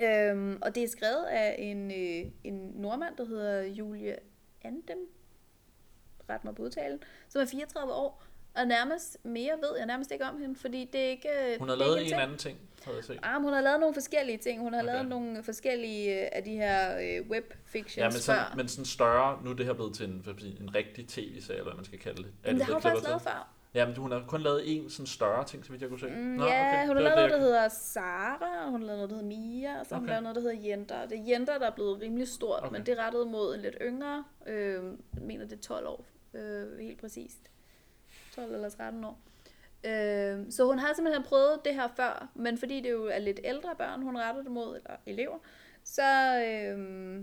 [0.02, 4.16] Øhm, og det er skrevet af en, øh, en nordmand, der hedder Julie
[4.64, 5.08] Andem,
[6.30, 8.22] ret mig på udtalen, som er 34 år,
[8.54, 11.28] og nærmest mere ved jeg nærmest ikke om hende, fordi det er ikke
[11.58, 12.20] Hun har det lavet en ting.
[12.20, 13.18] anden ting, havde jeg set.
[13.22, 14.60] Ah, men hun har lavet nogle forskellige ting.
[14.60, 14.92] Hun har Okay.
[14.92, 18.18] lavet nogle forskellige øh, af de her øh, webfictions Ja, men før.
[18.20, 20.24] sådan, men sådan større, nu er det her blevet til en,
[20.60, 22.30] en rigtig tv-serie, eller hvad man skal kalde det.
[22.44, 23.54] Er Jamen, det har hun faktisk lavet før.
[23.74, 26.06] Ja, men hun har kun lavet en sådan større ting, så vidt jeg kunne se.
[26.06, 26.86] Mm, Nå, ja, okay.
[26.86, 29.80] hun har lavet noget, der hedder Sara, og hun har lavet noget, der hedder Mia,
[29.80, 30.12] og så har hun Okay.
[30.12, 31.06] lavet noget, der hedder Jenter.
[31.06, 32.66] Det er Jenter, der er blevet rimelig stort, Okay.
[32.66, 32.76] okay.
[32.78, 34.24] men det er rettet mod en lidt yngre.
[34.46, 34.74] Øh,
[35.14, 36.04] jeg mener, det er 12 år,
[36.34, 37.50] øh, helt præcist.
[38.34, 39.18] 12 eller 13 år.
[39.84, 43.40] Øh, så hun har simpelthen prøvet det her før, men fordi det jo er lidt
[43.44, 45.38] ældre børn, hun retter det mod, eller elever,
[45.84, 46.02] så,
[46.48, 47.20] øh,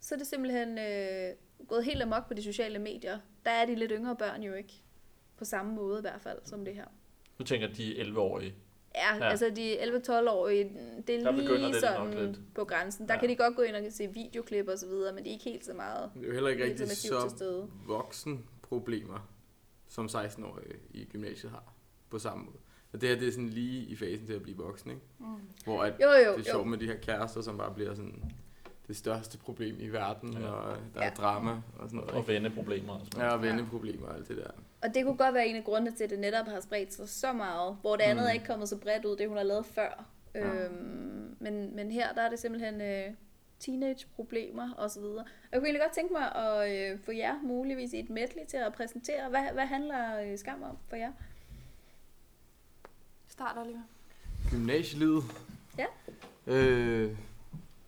[0.00, 1.34] så er det simpelthen øh,
[1.68, 3.18] gået helt amok på de sociale medier.
[3.44, 4.82] Der er de lidt yngre børn jo ikke.
[5.38, 6.84] På samme måde i hvert fald, som det her.
[7.38, 8.54] Du tænker, de er 11-årige.
[8.94, 9.24] Ja, Ja.
[9.24, 9.30] ja.
[9.30, 10.64] altså de 11-12-årige,
[11.06, 12.40] det er Der lige det nok sådan lidt.
[12.54, 13.08] på grænsen.
[13.08, 13.20] Der Ja.
[13.20, 15.44] kan de godt gå ind og se videoklip og så videre, men de er ikke
[15.44, 19.28] helt så meget Det er jo heller ikke rigtig så voksen problemer,
[19.88, 21.72] som 16-årige i gymnasiet har
[22.10, 22.56] på samme måde.
[22.92, 25.02] Og det her, det er sådan lige i fasen til at blive voksen, ikke?
[25.18, 25.26] Mm.
[25.64, 26.42] Hvor at Jo, jo, det er jo.
[26.44, 28.32] sjovt med de her kærester, som bare bliver sådan
[28.88, 30.48] det største problem i verden, Ja.
[30.50, 31.10] og der er Ja.
[31.10, 32.10] drama og sådan noget.
[32.14, 34.50] Og venneproblemer og sådan Ja, og venneproblemer og alt det der.
[34.82, 37.08] Og det kunne godt være en af grundene til, at det netop har spredt sig
[37.08, 38.28] så meget, hvor det andet Mm.
[38.28, 40.04] er ikke kommet så bredt ud, det hun har lavet før.
[40.34, 40.64] Ja.
[40.64, 43.04] Øhm, men, men her, der er det simpelthen øh,
[43.60, 45.18] teenage-problemer og så videre.
[45.20, 48.46] Og jeg kunne egentlig godt tænke mig at øh, få jer muligvis i et medley
[48.48, 51.12] til at præsentere, hvad, hvad handler øh, Skam om for jer?
[53.28, 53.80] Start, Oliver.
[54.50, 55.22] Gymnasielivet.
[55.78, 55.86] Ja.
[56.46, 57.16] Øh,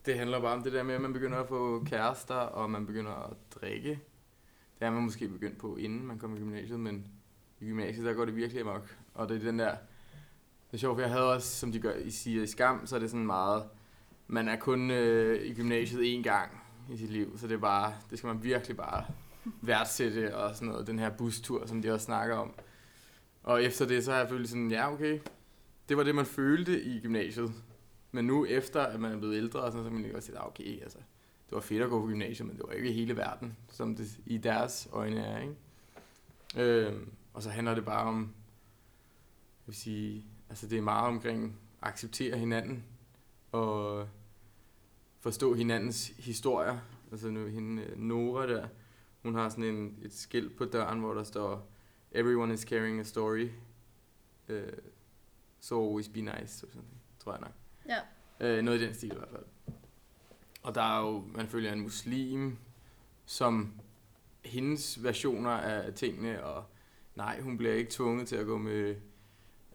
[0.07, 2.87] det handler bare om det der med, at man begynder at få kærester, og man
[2.87, 4.01] begynder at drikke.
[4.79, 7.07] Det er man måske begyndt på, inden man kom i gymnasiet, men
[7.61, 8.97] i gymnasiet, der går det virkelig amok.
[9.15, 9.71] Og det er den der...
[10.71, 12.97] Det er sjovt, for jeg havde også, som de gør, I siger i Skam, så
[12.97, 13.65] er det sådan meget...
[14.27, 16.51] Man er kun øh, i gymnasiet én gang
[16.91, 17.95] i sit liv, så det er bare...
[18.11, 19.05] Det skal man virkelig bare
[19.61, 20.87] værdsætte, og sådan noget.
[20.87, 22.55] Den her bustur, som de også snakker om.
[23.43, 25.19] Og efter det, så har jeg følt sådan, ja okay,
[25.89, 27.53] det var det, man følte i gymnasiet.
[28.13, 30.25] Men nu efter, at man er blevet ældre, og sådan, så kan man lige godt
[30.25, 30.99] sige, ah, okay, altså,
[31.47, 34.21] det var fedt at gå på gymnasiet, men det var ikke hele verden, som det
[34.27, 35.57] i deres øjne er, ikke?
[36.57, 41.45] Øhm, og så handler det bare om, jeg vil sige, altså det er meget omkring
[41.83, 42.85] at acceptere hinanden,
[43.53, 44.09] og
[45.21, 46.79] forstå hinandens historier.
[47.11, 48.69] Altså nu hende, øh, Nora der,
[49.23, 51.71] hun har sådan en, et skilt på døren, hvor der står,
[52.13, 53.49] Everyone is carrying a story.
[54.49, 54.57] Uh,
[55.61, 57.53] so always be nice, eller sådan noget, tror jeg nok.
[57.89, 57.99] Ja.
[58.41, 59.45] Øh, noget i den stil i hvert fald.
[60.63, 62.57] Og der er jo, man følger en muslim,
[63.27, 63.73] som
[64.45, 66.65] hendes versioner af tingene, og
[67.15, 68.97] nej, hun bliver ikke tvunget til at gå med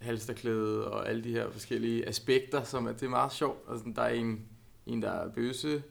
[0.02, 3.60] halsterklæde og alle de her forskellige aspekter, som er, det er meget sjovt.
[3.70, 4.46] Altså, der er en,
[4.86, 5.84] en, der er bøsse,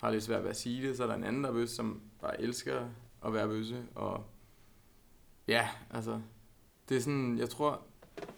[0.00, 1.76] har lidt svært ved at sige det, så er der en anden, der er bøsse,
[1.76, 2.88] som bare elsker
[3.24, 4.24] at være bøsse, og
[5.48, 6.20] ja, altså,
[6.88, 7.82] det er sådan, jeg tror,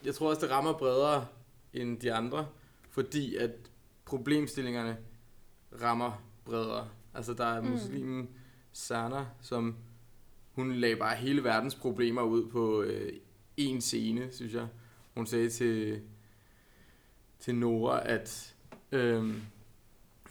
[0.04, 1.26] jeg tror også, det rammer bredere
[1.72, 2.46] end de andre,
[2.94, 3.50] fordi at
[4.04, 4.96] problemstillingerne
[5.82, 6.88] rammer bredere.
[7.14, 7.68] Altså der er Mm.
[7.68, 8.28] muslimen
[8.72, 9.76] Sana, som
[10.52, 13.12] hun lagde bare hele verdens problemer ud på øh,
[13.56, 14.68] en scene, synes jeg.
[15.14, 16.00] Hun sagde til,
[17.38, 18.54] til Nora, at
[18.92, 19.34] øh,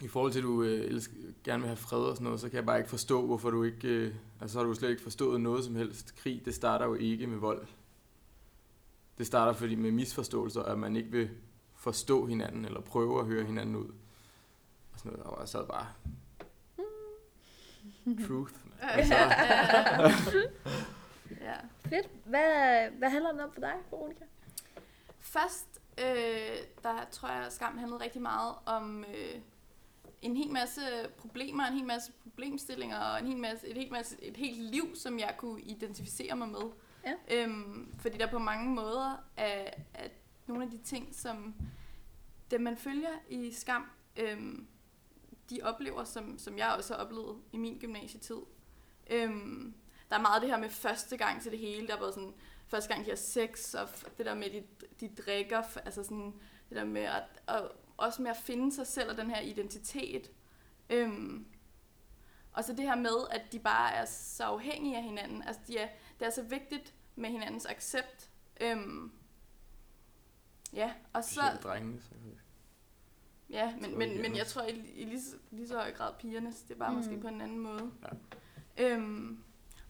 [0.02, 2.50] i forhold til, at du øh, elsker, gerne vil have fred og sådan noget, så
[2.50, 3.88] kan jeg bare ikke forstå, hvorfor du ikke...
[3.88, 6.16] Øh, altså, så har du slet ikke forstået noget som helst.
[6.16, 7.68] Krig, det starter jo ikke med vold.
[9.18, 11.30] det starter fordi med misforståelser, at man ikke vil
[11.84, 13.88] forstå hinanden, eller prøve at høre hinanden ud.
[14.94, 15.88] Og sådan noget, og jeg sad bare,
[18.28, 18.54] truth.
[18.82, 19.16] Altså,
[21.42, 21.56] ja.
[21.90, 22.10] Fedt.
[22.26, 24.26] Hvad, hvad handler den om for dig, Veronica?
[25.20, 29.40] Først, øh, der tror jeg, at skam handlede rigtig meget om øh,
[30.22, 30.82] en hel masse
[31.18, 34.96] problemer, en hel masse problemstillinger og en hel masse, et, helt masse, et helt liv,
[34.96, 36.72] som jeg kunne identificere mig med.
[37.06, 37.14] Ja.
[37.32, 40.08] Øhm, fordi der på mange måder er, er
[40.48, 41.56] nogle af de ting, som
[42.52, 43.86] dem man følger i skam,
[44.18, 44.68] øhm,
[45.50, 48.42] de oplever, som, som jeg også har oplevet i min gymnasietid.
[49.10, 49.74] Øhm,
[50.10, 51.88] der er meget det her med første gang til det hele.
[51.88, 52.34] Der var sådan,
[52.68, 54.64] første gang de har sex, og det der med, de,
[55.00, 56.34] de drikker, altså sådan,
[56.70, 60.32] det der med at, og også med at finde sig selv og den her identitet.
[60.90, 61.48] Øhm,
[62.54, 65.44] og så det her med, at de bare er så afhængige af hinanden.
[65.44, 65.88] Altså, de er,
[66.20, 68.30] det er så vigtigt med hinandens accept.
[68.62, 69.12] Øhm,
[70.74, 71.30] ja, og så...
[71.42, 72.02] Specielt drengene.
[72.02, 72.10] Så.
[73.50, 76.14] Ja, men, men, jeg, men jeg tror i, i lige, så- lige så høj grad
[76.20, 76.62] pigernes.
[76.62, 76.96] Det er bare Mm.
[76.96, 77.04] mm.
[77.04, 77.92] måske på en anden måde.
[78.78, 78.88] Ja.
[78.94, 79.40] Øhm,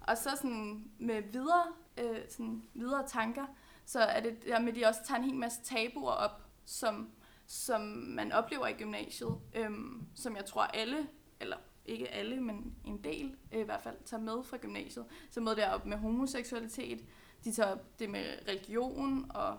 [0.02, 1.64] og så sådan med videre,
[1.98, 3.46] øh, sådan videre tanker,
[3.86, 7.10] så er det der med, at de også tager en hel masse tabuer op, som,
[7.46, 11.08] som man oplever i gymnasiet, øhm, som jeg tror alle,
[11.40, 15.06] eller ikke alle, men en del øh, i hvert fald, tager med fra gymnasiet.
[15.30, 17.06] Så med det op med homoseksualitet,
[17.44, 19.58] de tager op det med religion og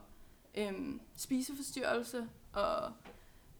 [0.54, 2.92] øhm, spiseforstyrrelse og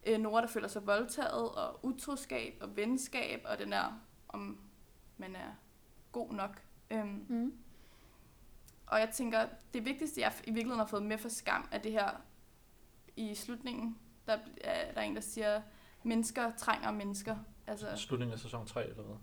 [0.05, 4.59] øh, Nora, der føler sig voldtaget, og utroskab og venskab, og den der, om
[5.17, 5.51] man er
[6.11, 6.61] god nok.
[6.91, 7.53] Øhm, Mm.
[8.87, 11.91] og jeg tænker, det vigtigste, jeg i virkeligheden har fået med for skam, er det
[11.91, 12.09] her
[13.15, 15.61] i slutningen, der er der er en, der siger,
[16.03, 17.37] mennesker trænger mennesker.
[17.67, 19.15] Altså, Slutningen af sæson 3 eller hvad?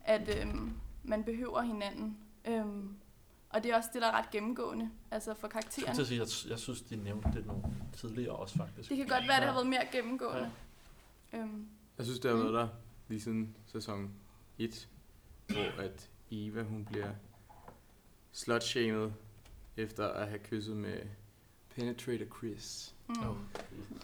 [0.00, 2.18] at øhm, man behøver hinanden.
[2.44, 2.96] Øhm,
[3.54, 5.94] og det er også det, der er ret gennemgående, altså for Jeg, karakteren.
[5.94, 7.62] til at sige, jeg, jeg synes, de nævnte det nogle
[7.96, 8.88] tidligere også faktisk.
[8.88, 10.52] Det kan godt være, det har været mere gennemgående.
[11.32, 12.42] Øhm, Jeg synes, det har Mm.
[12.44, 12.68] været der
[13.08, 14.10] lige siden sæson
[14.58, 14.88] 1,
[15.46, 17.10] hvor at Eva, hun bliver
[18.32, 19.10] slutshamed
[19.76, 21.00] efter at have kysset med
[21.74, 22.94] Penetrator Chris.
[23.08, 23.28] mm.
[23.28, 23.36] Oh.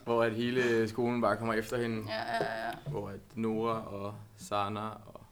[0.05, 2.12] Hvor at hele skolen bare kommer efter hende.
[2.12, 2.72] Ja, ja, ja.
[2.90, 5.24] Hvor at Nora og Sana og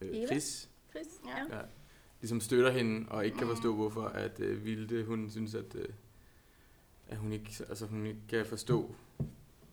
[0.00, 0.26] øh, Eva?
[0.26, 1.06] Chris Chris?
[1.26, 1.56] Ja.
[1.56, 1.62] ja,
[2.20, 3.54] ligesom støtter hende og ikke kan Mm.
[3.54, 5.88] forstå, hvorfor at øh, Vilde, hun synes, at, øh,
[7.08, 8.94] at hun, ikke, altså, hun ikke kan forstå,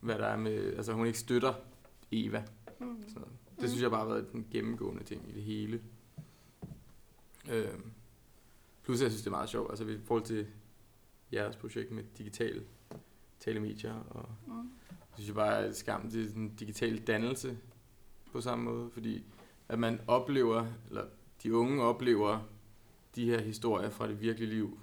[0.00, 0.74] hvad der er med...
[0.76, 1.54] Altså, hun ikke støtter
[2.12, 2.44] Eva.
[2.80, 3.02] Mm.
[3.08, 3.32] Sådan noget.
[3.60, 5.82] Det synes jeg bare har været en gennemgående ting i det hele.
[7.50, 7.92] Øhm,
[8.82, 10.46] plus jeg synes, det er meget sjovt, altså i forhold til
[11.32, 12.64] jeres projekt med digitale
[13.40, 14.52] tale medier, og Mm.
[14.90, 17.58] jeg synes jeg bare, at skam, det er en digital dannelse
[18.32, 19.24] på samme måde, fordi
[19.68, 21.04] at man oplever, eller
[21.42, 22.40] de unge oplever
[23.14, 24.80] de her historier fra det virkelige liv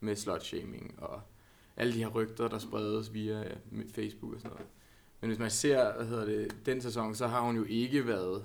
[0.00, 1.20] med slutshaming og
[1.76, 3.54] alle de her rygter, der spredes via
[3.94, 4.66] Facebook og sådan noget.
[5.20, 8.44] Men hvis man ser, hvad hedder det, den sæson, så har hun jo ikke været,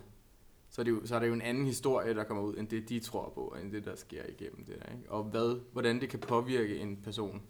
[0.70, 2.68] så er, det jo, så er det jo en anden historie, der kommer ud, end
[2.68, 5.12] det, de tror på, end det, der sker igennem det der, ikke?
[5.12, 7.42] Og hvad, hvordan det kan påvirke en person.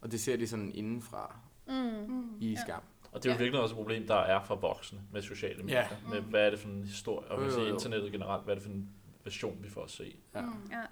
[0.00, 2.36] Og det ser de sådan indenfra Mm.
[2.40, 2.76] I Ja.
[3.18, 3.42] Og det er jo Ja.
[3.42, 5.78] virkelig også et problem, der er for voksne med sociale medier.
[5.78, 5.88] Ja.
[6.10, 7.66] Med hvad er det for en historie, og jo.
[7.74, 8.90] internettet generelt, hvad er det for en
[9.24, 10.16] version, vi får at se.
[10.34, 10.40] Ja.
[10.40, 10.52] Mm.
[10.70, 10.82] Ja.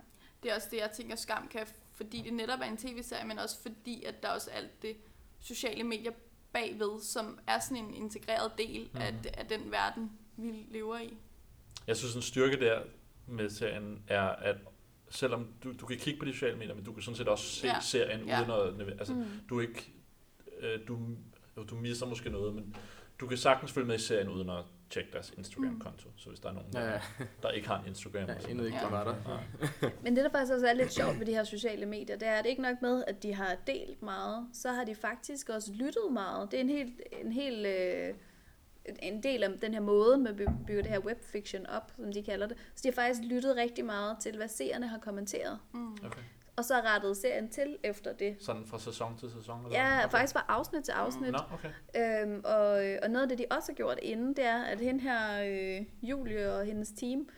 [0.42, 3.38] Det er også det, jeg tænker, skam kan, fordi det netop er en tv-serie, men
[3.38, 4.96] også fordi, at der også er alt det
[5.40, 6.12] sociale medier
[6.52, 9.00] bagved, som er sådan en integreret del mm.
[9.00, 11.16] af, af den verden, vi lever i.
[11.86, 12.80] Jeg synes, en styrke der
[13.26, 14.56] med serien er, at
[15.10, 17.44] selvom du, du kan kigge på de sociale medier, men du kan sådan set også
[17.46, 17.80] se Ja.
[17.80, 18.40] serien Ja.
[18.40, 18.88] uden at...
[18.88, 19.24] Altså, Mm.
[19.48, 19.92] du er ikke...
[20.60, 20.98] Øh, du,
[21.56, 22.76] jo, du misser måske noget, men
[23.20, 26.08] du kan sagtens følge med i serien uden at tjekke deres Instagram-konto.
[26.16, 27.00] Så hvis der er nogen, Ja, der, ja.
[27.42, 28.28] der ikke har en Instagram...
[28.28, 28.84] Ja, endnu ikke, Ja.
[28.84, 29.14] der var der.
[29.82, 29.90] Ja.
[30.02, 32.32] Men det, der faktisk også er lidt sjovt ved de her sociale medier, det er,
[32.34, 35.72] at det ikke nok med, at de har delt meget, så har de faktisk også
[35.72, 36.50] lyttet meget.
[36.50, 38.14] Det er en helt, en helt øh,
[39.02, 42.22] en del af den her måde, man by- bygger det her webfiction op, som de
[42.22, 42.56] kalder det.
[42.74, 45.58] Så de har faktisk lyttet rigtig meget til, hvad seerne har kommenteret.
[45.72, 45.92] Mm.
[45.92, 46.20] Okay.
[46.56, 48.36] Og så rettet serien til efter det.
[48.40, 49.64] Sådan fra sæson til sæson?
[49.66, 49.78] Eller?
[49.78, 50.10] Ja, hvad?
[50.10, 51.32] faktisk fra afsnit til afsnit.
[51.32, 52.22] Nå, okay.
[52.22, 52.68] Øhm, og,
[53.02, 55.86] og noget af det, de også har gjort inden, det er, at hende her, øh,
[56.02, 57.28] Julie og hendes team,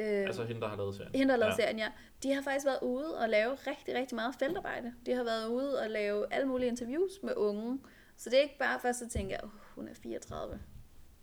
[0.00, 1.12] øh, Altså hende, der har lavet serien.
[1.14, 1.62] hende, der har lavet ja.
[1.62, 1.88] serien, ja,
[2.22, 4.92] de har faktisk været ude og lave rigtig, rigtig meget feltarbejde.
[5.06, 7.78] De har været ude og lave alle mulige interviews med unge.
[8.16, 10.60] Så det er ikke bare først at tænke, at hun er 34.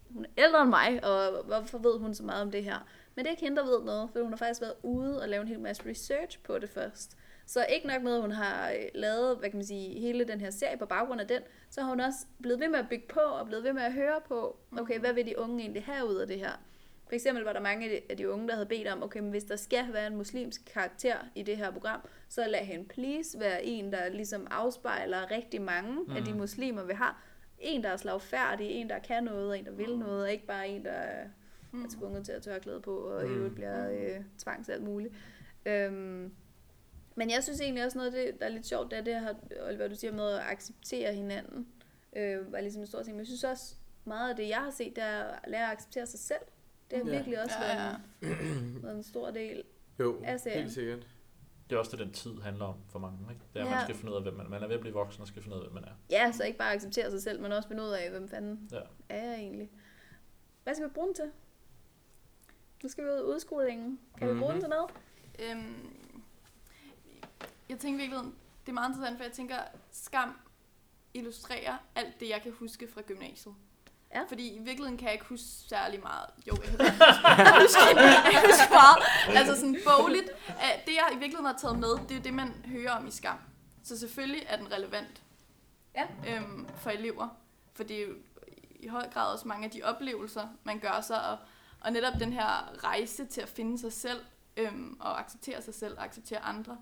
[0.09, 2.87] Hun er ældre end mig, og hvorfor ved hun så meget om det her?
[3.15, 5.29] Men det er ikke hende, der ved noget, for hun har faktisk været ude og
[5.29, 7.17] lave en hel masse research på det først.
[7.51, 10.41] Så ikke nok med, at hun har øh, lavet, hvad kan man sige, hele den
[10.41, 13.07] her serie på baggrund af den, så har hun også blevet ved med at bygge
[13.07, 16.09] på, og blevet ved med at høre på, okay, hvad vil de unge egentlig have
[16.09, 16.51] ud af det her?
[17.07, 19.43] For eksempel var der mange af de, unge, der havde bedt om, okay, men hvis
[19.43, 21.99] der skal være en muslimsk karakter i det her program,
[22.29, 26.15] så lad hende please være en, der ligesom afspejler rigtig mange mm.
[26.15, 27.23] af de muslimer, vi har.
[27.59, 30.67] En, der er slagfærdig, en, der kan noget, en, der vil noget, og ikke bare
[30.67, 31.23] en, der er
[31.73, 33.35] er tvunget til at tørklæde på, og i Mm.
[33.35, 35.13] øvrigt bliver øh, tvangs alt muligt.
[35.65, 36.31] Øhm,
[37.15, 39.19] men jeg synes egentlig også noget af det, der er lidt sjovt, det er det
[39.21, 39.33] her,
[39.67, 41.67] Oliver, du siger med at acceptere hinanden.
[42.15, 43.15] Øh, var ligesom en stor ting.
[43.15, 45.71] Men jeg synes også, meget af det, jeg har set, det er at lære at
[45.71, 46.41] acceptere sig selv.
[46.91, 47.11] Det har Ja.
[47.15, 48.27] virkelig også Ja, været, ja.
[48.27, 49.63] en, været en stor del.
[49.99, 50.59] Jo, af serien.
[50.61, 51.07] helt sikkert.
[51.69, 53.17] Det er også det, den tid handler om for mange.
[53.29, 53.41] Ikke?
[53.53, 53.71] Det er, Ja.
[53.71, 55.41] man skal finde ud af, hvem man, man er ved at blive voksen og skal
[55.43, 55.95] finde ud af, hvem man er.
[56.09, 58.79] Ja, så ikke bare acceptere sig selv, men også finde ud af, hvem fanden Ja.
[59.09, 59.71] er jeg egentlig.
[60.63, 61.31] Hvad skal vi bruge den til?
[62.83, 63.99] Nu skal vi ud af udskolingen.
[64.17, 64.61] Kan vi bruge den Mhm.
[64.61, 64.91] til noget?
[65.39, 65.95] Øhm,
[67.71, 68.19] jeg tænker virkelig,
[68.65, 69.55] det er meget interessant, for jeg tænker,
[69.91, 70.39] skam
[71.13, 73.55] illustrerer alt det, jeg kan huske fra gymnasiet.
[74.15, 74.23] Ja.
[74.29, 76.25] Fordi i virkeligheden kan jeg ikke huske særlig meget.
[76.47, 77.79] Jo, jeg kan huske,
[78.33, 79.37] jeg husker, meget.
[79.37, 80.29] Altså sådan bogligt.
[80.85, 83.11] Det, jeg i virkeligheden har taget med, det er jo det, man hører om i
[83.11, 83.37] skam.
[83.83, 85.21] Så selvfølgelig er den relevant
[85.95, 86.07] Ja.
[86.27, 87.27] øhm, for elever.
[87.73, 88.13] For det er jo
[88.79, 91.29] i høj grad også mange af de oplevelser, man gør sig.
[91.29, 91.37] Og,
[91.81, 94.19] og netop den her rejse til at finde sig selv,
[94.57, 96.77] øhm, og acceptere sig selv og acceptere andre,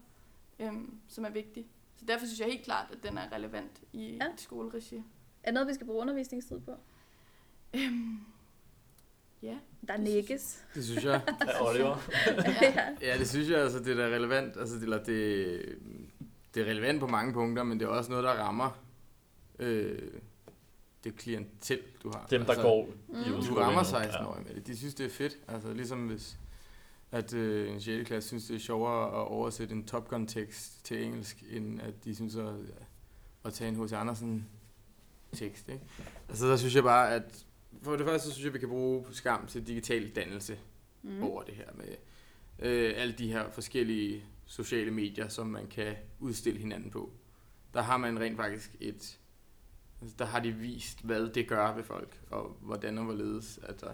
[0.60, 1.66] øhm, som er vigtig.
[1.97, 4.26] Så derfor synes jeg helt klart, at den er relevant i Ja.
[4.26, 4.95] et skoleregi.
[4.95, 5.01] Er
[5.45, 6.72] det noget, vi skal bruge undervisningstid på?
[7.74, 8.20] Øhm,
[9.41, 9.57] ja.
[9.88, 10.66] Der nikkes.
[10.76, 11.22] Det synes jeg.
[11.47, 11.97] Ja, Oliver.
[13.01, 13.18] ja.
[13.18, 14.57] Det synes jeg, altså, det er da relevant.
[14.57, 15.80] Altså, det, eller det,
[16.53, 18.80] det er relevant på mange punkter, men det er også noget, der rammer
[19.60, 20.12] øh,
[21.03, 22.28] det klientel, du har.
[22.30, 23.16] Dem, der altså, går Mm.
[23.16, 24.68] i Du rammer 16 år med det.
[24.68, 25.38] De synes, det er fedt.
[25.47, 26.38] Altså, ligesom hvis
[27.12, 28.07] at øh, en 6.
[28.07, 32.16] klasse synes, det er sjovere at oversætte en Top Gun-tekst til engelsk, end at de
[32.16, 32.53] synes at,
[33.45, 33.93] at tage en H.C.
[33.93, 35.70] Andersen-tekst.
[35.70, 35.84] Ikke?
[36.30, 37.45] Altså, der synes jeg bare, at
[37.82, 40.57] for det første, så synes jeg, vi kan bruge skam til digital dannelse
[41.03, 41.24] Mm.
[41.24, 41.95] over det her med
[42.60, 47.12] øh, alle de her forskellige sociale medier, som man kan udstille hinanden på.
[47.74, 49.20] Der har man rent faktisk et...
[50.01, 53.60] Altså, der har de vist, hvad det gør ved folk, og hvordan og hvorledes.
[53.68, 53.86] Altså,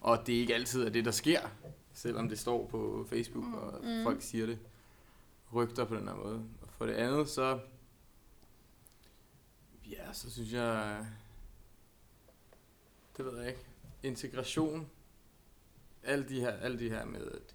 [0.00, 1.40] og det er ikke altid er det, der sker,
[1.94, 3.54] selvom det står på Facebook, Mm.
[3.54, 4.02] og Mm.
[4.04, 4.58] folk siger det.
[5.54, 6.44] Rygter på den her måde.
[6.62, 7.60] Og for det andet, så...
[9.90, 11.06] Ja, så synes jeg...
[13.16, 13.60] Det ved jeg ikke.
[14.02, 14.90] Integration
[16.04, 17.54] alle de her, alle de her med, at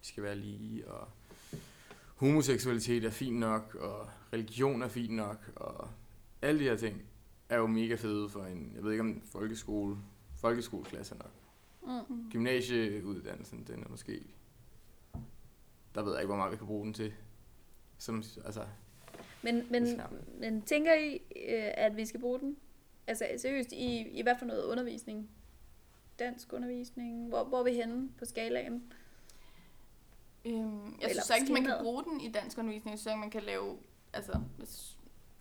[0.00, 1.08] vi skal være lige, og
[2.16, 5.88] homoseksualitet er fint nok, og religion er fint nok, og
[6.42, 7.02] alle de her ting
[7.48, 9.96] er jo mega fede for en, jeg ved ikke om folkeskole,
[10.36, 11.30] folkeskoleklasse nok.
[11.82, 12.30] Mm.
[12.30, 14.22] Gymnasieuddannelsen, den er måske,
[15.94, 17.12] der ved jeg ikke, hvor meget vi kan bruge den til.
[17.98, 18.66] Som, altså,
[19.42, 20.00] Men, men,
[20.38, 22.56] men tænker I, øh, at vi skal bruge den?
[23.06, 25.30] Altså seriøst, i, i hvad for noget undervisning?
[26.18, 27.28] Dansk undervisning?
[27.28, 28.92] Hvor, hvor er vi henne på skalaen?
[30.44, 32.90] Øhm, jeg Eller synes sagtens, man kan bruge den i dansk undervisning.
[32.92, 33.78] Jeg synes, man kan lave,
[34.12, 34.96] altså, hvis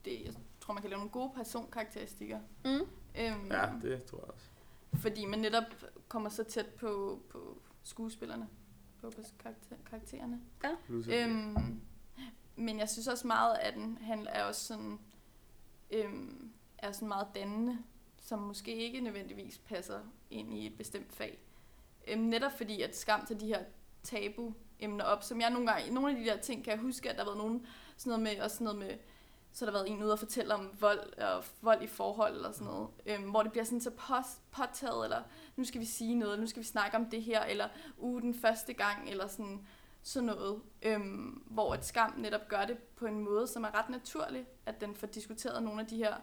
[0.06, 2.40] det, jeg tror, man kan lave nogle gode personkarakteristikker.
[2.66, 2.70] Mm.
[2.70, 4.46] Øhm, ja, det tror jeg også.
[4.94, 5.64] Fordi man netop
[6.08, 8.48] kommer så tæt på, på skuespillerne,
[9.02, 10.42] på, på karakter, karaktererne.
[10.64, 10.76] At-
[11.30, 11.82] Øhm,
[12.56, 15.00] men jeg synes også meget af den handler er også sådan,
[15.92, 17.78] øhm, er sådan meget dannende,
[18.22, 21.40] som måske ikke nødvendigvis passer ind i et bestemt fag.
[22.08, 23.64] Øhm, netop fordi, at skam til de her
[24.04, 27.16] tabu-emner op, som jeg nogle gange, nogle af de der ting kan jeg huske, at
[27.16, 27.66] der har været nogen,
[27.98, 28.98] sådan noget med, også sådan noget med,
[29.60, 32.52] så har der været en ude og fortælle om vold og vold i forhold eller
[32.52, 35.22] sådan noget, øhm, hvor det bliver sådan så pos- påtaget, eller
[35.56, 38.22] nu skal vi sige noget, eller nu skal vi snakke om det her, eller uge
[38.22, 39.66] den første gang, eller sådan,
[40.04, 43.90] sådan noget, øhm, hvor et skam netop gør det på en måde, som er ret
[43.90, 46.16] naturlig, at den får diskuteret nogle af de her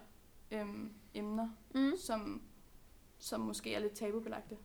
[0.51, 1.93] øhm, emner, Mm.
[1.99, 2.43] som,
[3.19, 4.57] som måske er lidt tabubelagte.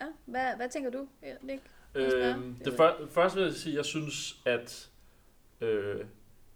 [0.00, 0.06] Ja.
[0.24, 1.08] Hvad, hvad tænker du,
[1.42, 1.62] Nick?
[1.94, 4.90] Øhm, det før, først vil jeg sige, at jeg synes, at...
[5.60, 6.04] Øh,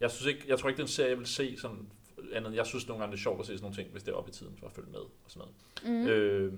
[0.01, 1.91] jeg, synes ikke, jeg tror ikke, den serie, jeg vil se sådan
[2.33, 2.55] andet.
[2.55, 4.17] Jeg synes nogle gange, det er sjovt at se sådan nogle ting, hvis det er
[4.17, 5.49] oppe i tiden, for at følge med og sådan
[5.85, 6.03] noget.
[6.03, 6.09] Mm.
[6.09, 6.53] Øh,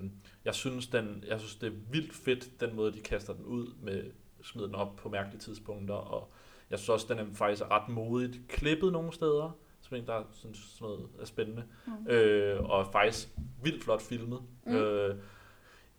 [0.45, 3.67] jeg, synes, den, jeg synes, det er vildt fedt, den måde, de kaster den ud
[3.83, 4.11] med
[4.43, 6.33] smider den op på mærkelige tidspunkter, og
[6.71, 10.59] jeg synes også, den er faktisk ret modigt klippet nogle steder, som en, der synes
[10.59, 12.07] sådan noget er spændende, Mm.
[12.13, 13.29] øh, og faktisk
[13.63, 14.41] vildt flot filmet.
[14.67, 14.75] Mm.
[14.75, 15.17] Øh,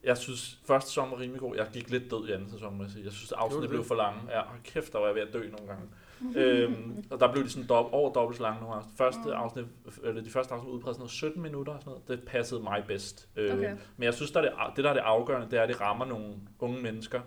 [0.03, 1.55] jeg synes, første sæson var rimelig god.
[1.55, 3.05] Jeg gik lidt død i anden sæson, må jeg sige.
[3.05, 3.87] Jeg synes, afsnittet blev det?
[3.87, 4.37] for lange.
[4.37, 5.87] Ja, kæft, der var jeg ved at dø nogle gange.
[6.35, 8.81] Øhm, og der blev de sådan dob- over dobbelt så lange nogle.
[8.97, 9.65] Første afsnit,
[10.03, 12.07] eller de første afsnit udpræget sådan noget 17 minutter og sådan noget.
[12.07, 13.29] Det passede mig bedst.
[13.35, 13.75] Øh, Okay.
[13.97, 15.81] Men jeg synes, der er det, det, der er det afgørende, det er, at det
[15.81, 17.21] rammer nogle unge mennesker.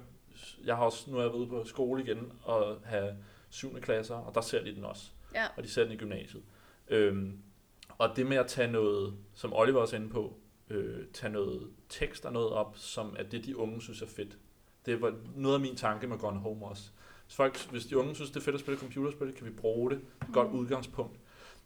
[0.64, 3.16] Jeg har også, nu er jeg ude på skole igen og have
[3.51, 3.80] 7.
[3.80, 5.11] klasser, og der ser de den også.
[5.34, 5.45] Ja.
[5.57, 6.42] Og de ser den i gymnasiet.
[6.88, 7.38] Øhm,
[7.99, 10.34] og det med at tage noget, som Oliver også er inde på,
[10.70, 14.38] øh, tage noget tekst og noget op, som er det, de unge synes er fedt.
[14.86, 16.90] Det var noget af min tanke med Gone Home også.
[17.35, 19.91] Hvis, folk, hvis de unge synes, det er fedt at spille computerspil, kan vi bruge
[19.91, 19.97] det.
[19.97, 20.59] Et godt Mm.
[20.59, 21.18] udgangspunkt.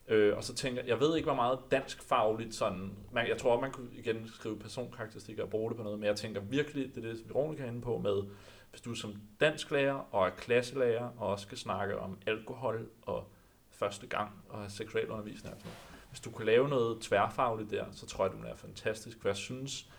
[0.08, 3.38] Øh, og så tænker jeg, jeg ved ikke, hvor meget dansk fagligt sådan, man, jeg
[3.38, 6.94] tror, man kunne igen skrive personkarakteristikker og bruge det på noget, men jeg tænker virkelig,
[6.94, 8.22] det er det, Veronica er inde på med,
[8.70, 13.24] hvis du som dansk lærer og er klasselærer, og også skal snakke om alkohol og
[13.70, 16.08] første gang og seksualundervisning og sådan noget.
[16.10, 19.36] Hvis du kan lave noget tværfagligt der, så tror jeg, det er fantastisk, for jeg
[19.36, 19.90] synes,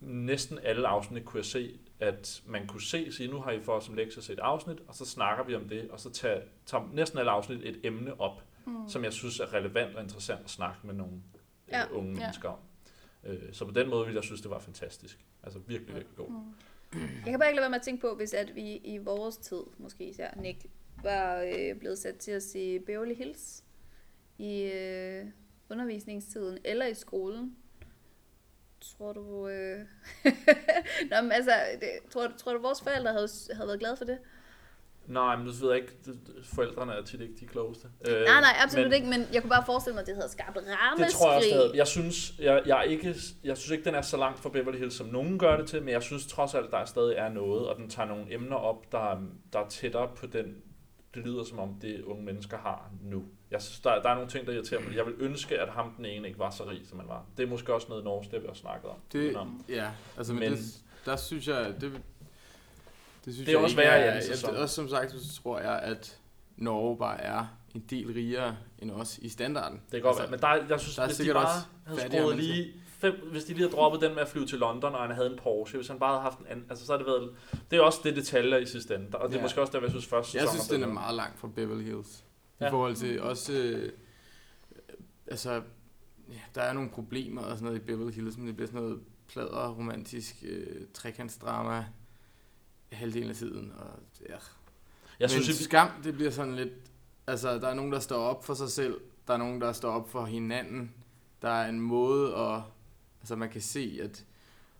[0.00, 3.80] næsten alle afsnit kunne jeg se, at man kunne se, sige, nu har I for
[3.80, 6.90] som lektie set et afsnit, og så snakker vi om det, og så tager, tager
[6.92, 8.88] næsten alle afsnit et emne op, Mm.
[8.88, 11.12] som jeg synes er relevant og interessant at snakke med nogle
[11.68, 11.78] Ja.
[11.78, 11.90] ja.
[11.90, 12.18] unge Ja.
[12.20, 12.58] mennesker om.
[13.24, 15.18] Øh, Så på den måde ville jeg synes, det var fantastisk.
[15.42, 16.28] Altså virkelig, virkelig god.
[16.30, 16.98] Mm.
[17.00, 19.36] Jeg kan bare ikke lade være med at tænke på, hvis at vi i vores
[19.36, 20.66] tid, måske især Nick,
[21.02, 23.64] var øh, blevet sat til at se Beverly Hills
[24.38, 25.24] i øh,
[25.70, 27.56] undervisningstiden eller i skolen.
[28.98, 29.48] Tror du...
[29.48, 29.78] Øh...
[31.10, 34.04] Nå, men altså, det, tror, du- tror du, vores forældre havde, havde været glade for
[34.04, 34.18] det?
[35.06, 35.92] Nej, men du ved jeg ikke,
[36.44, 37.88] forældrene er tit ikke de klogeste.
[38.08, 40.28] Øh, Nej, nej, absolut men ikke, men jeg kunne bare forestille mig, at det havde
[40.28, 41.06] skabt rammeskrig.
[41.06, 41.72] Det tror jeg også, det havde.
[41.74, 43.14] Jeg synes, jeg, jeg, ikke,
[43.44, 45.82] jeg synes ikke, den er så langt fra Beverly Hills, som nogen gør det til,
[45.82, 48.92] men jeg synes trods alt, der stadig er noget, og den tager nogle emner op,
[48.92, 49.20] der, er-
[49.52, 50.56] der er tættere på den,
[51.14, 53.24] det lyder som om det unge mennesker har nu.
[53.50, 54.96] Jeg synes, der, der er nogle ting, der irriterer mig.
[54.96, 57.24] Jeg vil ønske, at ham den ene ikke var så rig, som han var.
[57.36, 58.96] Det er måske også noget norsk, det vi har snakket om.
[59.12, 59.64] Det, Udenom.
[59.68, 61.92] ja, altså, men, Men- det, der synes jeg, det,
[63.24, 64.22] det synes Det er jeg også værre i anden
[64.52, 66.18] jeg, også som sagt, så tror jeg, at
[66.56, 69.76] Norge bare er en del rigere end os i standarden.
[69.84, 72.00] Det kan godt være, men der, jeg synes, der er hvis de bare også havde
[72.00, 75.00] skruet lige fem, hvis de lige havde droppet den med at flyve til London, og
[75.06, 77.06] han havde en Porsche, hvis han bare havde haft en anden, altså så har det
[77.06, 77.30] været,
[77.70, 79.44] det er også det detaljer i sidste ende, og det er Ja.
[79.44, 81.48] måske også der, jeg synes første Jeg sæson synes, var den er meget langt fra
[81.56, 82.24] Beverly Hills.
[82.60, 82.70] I Ja.
[82.70, 83.52] forhold til også...
[83.52, 83.92] Øh,
[85.26, 85.62] altså,
[86.28, 88.82] ja, der er nogle problemer og sådan noget i Beverly Hills, men det bliver sådan
[88.82, 91.86] noget plader, romantisk øh, trekantsdrama
[92.92, 93.72] halvdelen af tiden.
[93.76, 93.86] Og,
[94.28, 94.32] ja.
[94.32, 94.38] Jeg
[95.20, 96.72] men synes, synes, skam, det bliver sådan lidt...
[97.26, 99.00] Altså, der er nogen, der står op for sig selv.
[99.26, 100.94] Der er nogen, der står op for hinanden.
[101.42, 102.62] Der er en måde at...
[103.20, 104.24] Altså, man kan se, at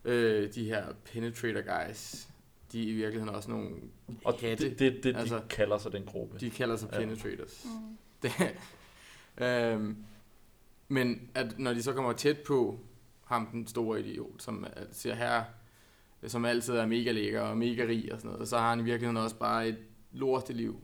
[0.04, 2.28] øh, de her penetrator guys,
[2.74, 3.68] de er i virkeligheden også nogle
[4.24, 4.70] og hatte.
[4.70, 6.38] det, det, det Altså, de kalder sig den gruppe.
[6.38, 6.98] De kalder sig Ja.
[6.98, 7.64] penetrators.
[7.64, 7.96] Mm.
[8.22, 8.32] Det,
[9.46, 9.96] øhm,
[10.88, 12.80] men at når de så kommer tæt på
[13.24, 15.44] ham, den store idiot, som siger her,
[16.26, 18.82] som altid er mega lækker og mega rig og sådan noget, så har han i
[18.82, 19.78] virkeligheden også bare et
[20.12, 20.80] lorteliv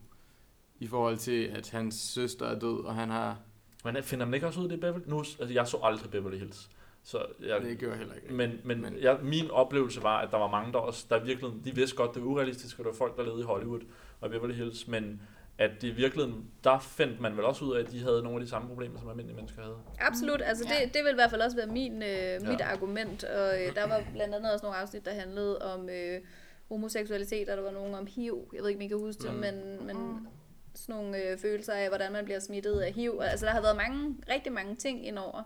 [0.78, 3.38] i forhold til, at hans søster er død, og han har...
[3.84, 5.02] Men finder man ikke også ud af det, Beverly?
[5.06, 6.70] Nu, altså, jeg så aldrig Beverly Hills.
[7.10, 8.32] Så jeg, Det gør jeg heller ikke.
[8.34, 11.50] men, men, Men- jeg, min oplevelse var, at der var mange, der også, der virkelig,
[11.64, 13.80] de vidste godt, det var urealistisk, og det var folk, der levede i Hollywood
[14.20, 15.22] og Beverly Hills, men
[15.58, 18.38] at det i virkeligheden, der fandt man vel også ud af, at de havde nogle
[18.38, 19.76] af de samme problemer, som almindelige mennesker havde.
[20.00, 20.84] Absolut, altså Ja.
[20.84, 22.72] det, det vil i hvert fald også være min, øh, mit Ja.
[22.72, 26.20] argument, og øh, der var blandt andet også nogle afsnit, der handlede om øh,
[26.68, 29.32] homoseksualitet, og der var nogen om HIV, jeg ved ikke, om I kan huske det,
[29.34, 29.38] Mm.
[29.40, 30.26] men, men
[30.74, 33.76] sådan nogle øh, følelser af, hvordan man bliver smittet af HIV, altså der har været
[33.76, 35.42] mange, rigtig mange ting indover.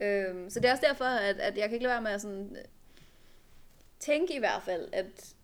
[0.00, 2.20] Øhm, så det er også derfor, at, at jeg kan ikke lade være med at
[2.20, 2.64] sådan, øh,
[3.98, 5.34] tænke i hvert fald, at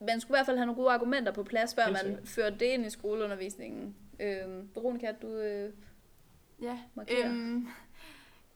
[0.00, 2.66] man skulle i hvert fald have nogle gode argumenter på plads, før man førte det
[2.66, 3.96] ind i skoleundervisningen.
[4.20, 5.72] Øhm, Veronica, du øh,
[6.62, 7.30] Ja, markerer.
[7.30, 7.68] øhm,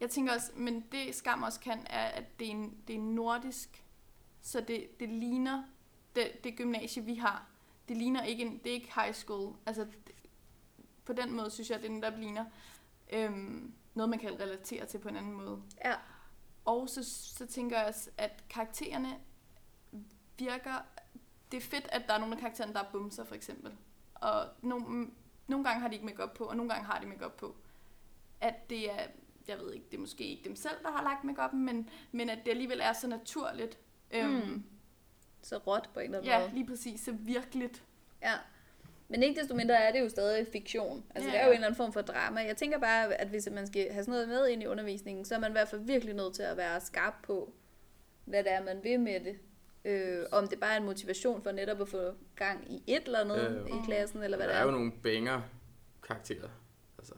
[0.01, 3.01] jeg tænker også, men det skam også kan, er, at det er, en, det er
[3.01, 3.84] nordisk,
[4.43, 5.62] så det, det ligner
[6.16, 7.47] det, det gymnasie, vi har.
[7.88, 9.57] Det ligner ikke, en, det er ikke high school.
[9.66, 10.14] Altså, det,
[11.05, 12.45] på den måde synes jeg, at det netop ligner
[13.12, 15.62] øhm, noget, man kan relatere til på en anden måde.
[15.84, 15.95] Ja.
[16.64, 19.18] Og så, så tænker jeg også, at karaktererne
[20.38, 20.72] virker...
[21.53, 23.72] Det er fedt, at der er nogle af karaktererne, der er bumser, for eksempel.
[24.14, 25.11] Og nogle,
[25.47, 27.57] nogle gange har de ikke makeup på, og nogle gange har de makeup på.
[28.40, 29.07] At det er,
[29.49, 32.30] jeg ved ikke, det er måske ikke dem selv, der har lagt makeup, men, men
[32.30, 33.78] at det alligevel er så naturligt.
[34.11, 34.64] Øhm, Mm.
[35.43, 36.51] Så råt på en eller anden Ja, måde.
[36.55, 37.01] lige præcis.
[37.01, 37.84] Så virkeligt.
[38.22, 38.34] Ja.
[39.12, 41.04] Men ikke desto mindre er det jo stadig fiktion.
[41.14, 41.52] Altså Ja, det er jo ja.
[41.52, 42.40] en eller anden form for drama.
[42.40, 45.34] Jeg tænker bare, at hvis man skal have sådan noget med ind i undervisningen, så
[45.34, 47.52] er man i hvert fald virkelig nødt til at være skarp på,
[48.24, 49.38] hvad det er, man vil med det.
[49.84, 53.18] Øh, om det bare er en motivation for netop at få gang i et eller
[53.20, 54.66] andet Øh, i klassen, eller hvad der det er er.
[54.66, 55.40] jo nogle banger
[56.06, 56.48] karakterer.
[56.98, 57.14] Altså,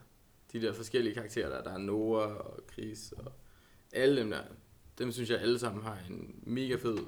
[0.52, 3.32] de der forskellige karakterer, der, der er Noah og Chris og
[3.92, 4.42] alle dem der.
[4.98, 6.98] Dem synes jeg alle sammen har en mega fed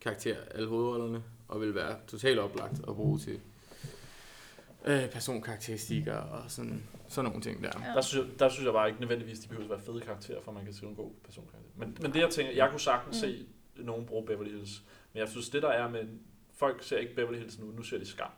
[0.00, 3.40] karakter, alle hovedrollerne, og vil være totalt oplagt at bruge til
[4.88, 7.70] øh, personkarakteristikker og sådan, sådan nogle ting der.
[7.86, 7.92] Ja.
[7.94, 10.40] Der, synes jeg, der synes jeg bare ikke nødvendigvis, de behøver at være fede karakterer,
[10.42, 11.70] for man kan skrive en god personkarakter.
[11.76, 13.20] Men, men det jeg tænker, jeg kunne sagtens Mm.
[13.20, 14.82] se nogen bruge Beverly Hills,
[15.12, 16.04] men jeg synes det der er med,
[16.54, 18.26] folk ser ikke Beverly Hills nu, nu ser de skam.
[18.28, 18.34] Så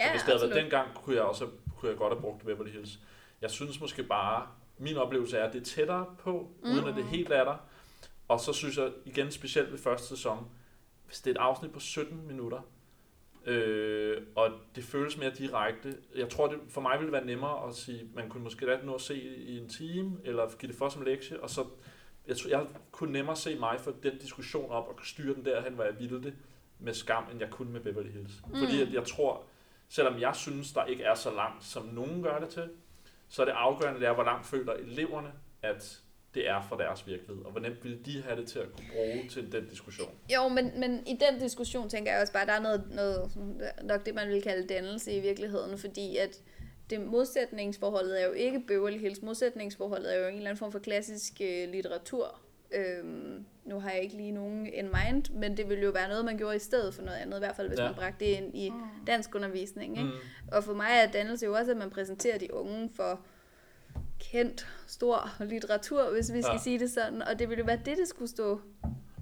[0.00, 0.62] Ja, hvis det havde været absolut.
[0.62, 1.46] dengang, kunne jeg også
[1.76, 3.00] kunne jeg godt have brugt Beverly Hills.
[3.42, 4.46] Jeg synes måske bare,
[4.78, 6.70] min oplevelse er, at det er tættere på, mm.
[6.70, 7.56] uden at det helt er der.
[8.28, 10.48] Og så synes jeg igen, specielt ved første sæson,
[11.06, 12.60] hvis det er et afsnit på 17 minutter,
[13.46, 17.74] øh, og det føles mere direkte, jeg tror, det for mig ville være nemmere at
[17.74, 20.88] sige, man kunne måske lade nå at se i en time, eller give det for
[20.88, 21.64] som lektie, og så,
[22.26, 25.74] jeg, tror, jeg kunne nemmere se mig for den diskussion op, og styre den derhen,
[25.74, 26.34] hvor jeg ville det,
[26.78, 28.42] med skam, end jeg kunne med Beverly Hills.
[28.46, 28.58] Mm.
[28.58, 29.44] Fordi at jeg tror,
[29.88, 32.70] selvom jeg synes, der ikke er så langt, som nogen gør det til,
[33.28, 35.32] så er det afgørende, det er, hvor langt føler eleverne,
[35.62, 36.00] at
[36.34, 38.86] det er fra deres virkelighed, og hvor nemt ville de have det til at kunne
[38.92, 40.10] bruge til den diskussion?
[40.34, 43.30] Jo, men, men i den diskussion tænker jeg også bare, at der er noget, noget
[43.82, 46.42] nok det, man vil kalde dannelse i virkeligheden, fordi at
[46.90, 50.78] det modsætningsforholdet er jo ikke Beverly Hills, modsætningsforholdet er jo en eller anden form for
[50.78, 52.40] klassisk øh, litteratur.
[52.72, 56.24] Øhm, nu har jeg ikke lige nogen in mind, men det ville jo være noget,
[56.24, 57.84] man gjorde i stedet for noget andet, i hvert fald hvis ja.
[57.84, 58.76] man bragte det ind i mm.
[59.06, 59.98] dansk undervisning.
[59.98, 60.10] Ikke?
[60.10, 60.18] Mm.
[60.52, 63.20] Og for mig er dannelse jo også, at man præsenterer de unge for
[64.30, 66.62] kendt, stor litteratur, hvis vi skal ja.
[66.62, 68.60] sige det sådan, og det ville være det, det skulle stå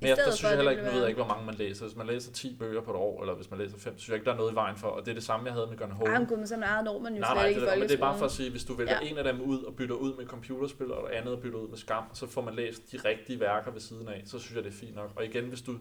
[0.02, 1.84] men jeg, der synes jeg heller ikke, nu ved jeg ikke, hvor mange man læser.
[1.84, 4.14] Hvis man læser 10 bøger på et år, eller hvis man læser 5, synes jeg
[4.14, 4.88] ikke, der er noget i vejen for.
[4.88, 6.10] Og det er det samme, jeg havde med Gun Home.
[6.10, 8.18] Jamen men sådan eget når man jo nej, nej, ikke det, men det er bare
[8.18, 9.08] for at sige, hvis du vælger ja.
[9.08, 12.04] en af dem ud og bytter ud med computerspil, og andet bytter ud med skam,
[12.12, 14.76] så får man læst de rigtige værker ved siden af, så synes jeg, det er
[14.76, 15.10] fint nok.
[15.16, 15.78] Og igen, hvis du,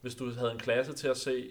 [0.00, 1.50] hvis du havde en klasse til at se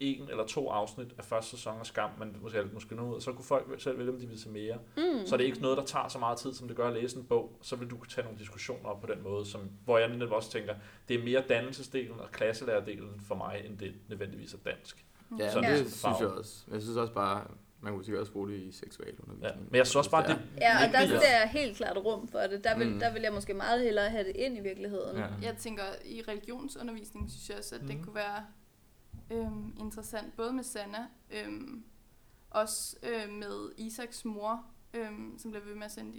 [0.00, 3.32] en eller to afsnit af første sæson af Skam, men måske, måske nu ud, så
[3.32, 4.78] kunne folk selv vælge, om de ville se mere.
[4.96, 5.26] Mm.
[5.26, 7.16] Så er det ikke noget, der tager så meget tid, som det gør at læse
[7.16, 7.58] en bog.
[7.62, 10.32] Så vil du kunne tage nogle diskussioner op på den måde, som, hvor jeg netop
[10.32, 10.74] også tænker,
[11.08, 15.04] det er mere dannelsesdelen og klasselærerdelen for mig, end det nødvendigvis er dansk.
[15.38, 15.76] Ja, ja.
[15.76, 16.64] det synes jeg også.
[16.72, 17.44] Jeg synes også bare,
[17.80, 19.42] man kunne sikkert også bruge det i seksualundervisning.
[19.42, 20.38] Ja, men jeg synes også bare, det...
[20.60, 22.64] Ja, og der er der helt klart rum for det.
[22.64, 22.98] Der vil, mm.
[22.98, 25.16] der vil jeg måske meget hellere have det ind i virkeligheden.
[25.16, 25.26] Ja.
[25.42, 27.88] Jeg tænker, i religionsundervisning synes jeg også, at mm.
[27.88, 28.44] det kunne være
[29.30, 31.84] øhm, interessant, både med Sanna, øhm,
[32.50, 34.64] også øh, med Isaks mor,
[34.94, 36.12] øhm, som bliver ved med at sende,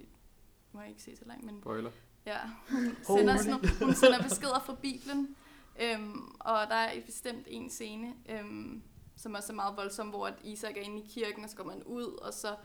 [0.73, 1.61] nu har jeg ikke set så langt, men...
[1.61, 1.91] Spoiler.
[2.25, 2.39] Ja,
[2.69, 5.35] hun sender, sådan, hun sender beskeder fra Bibelen,
[5.81, 8.83] øhm, og der er bestemt en scene, øhm,
[9.15, 11.63] som også er meget voldsom, hvor at Isak er inde i kirken, og så går
[11.63, 12.55] man ud, og så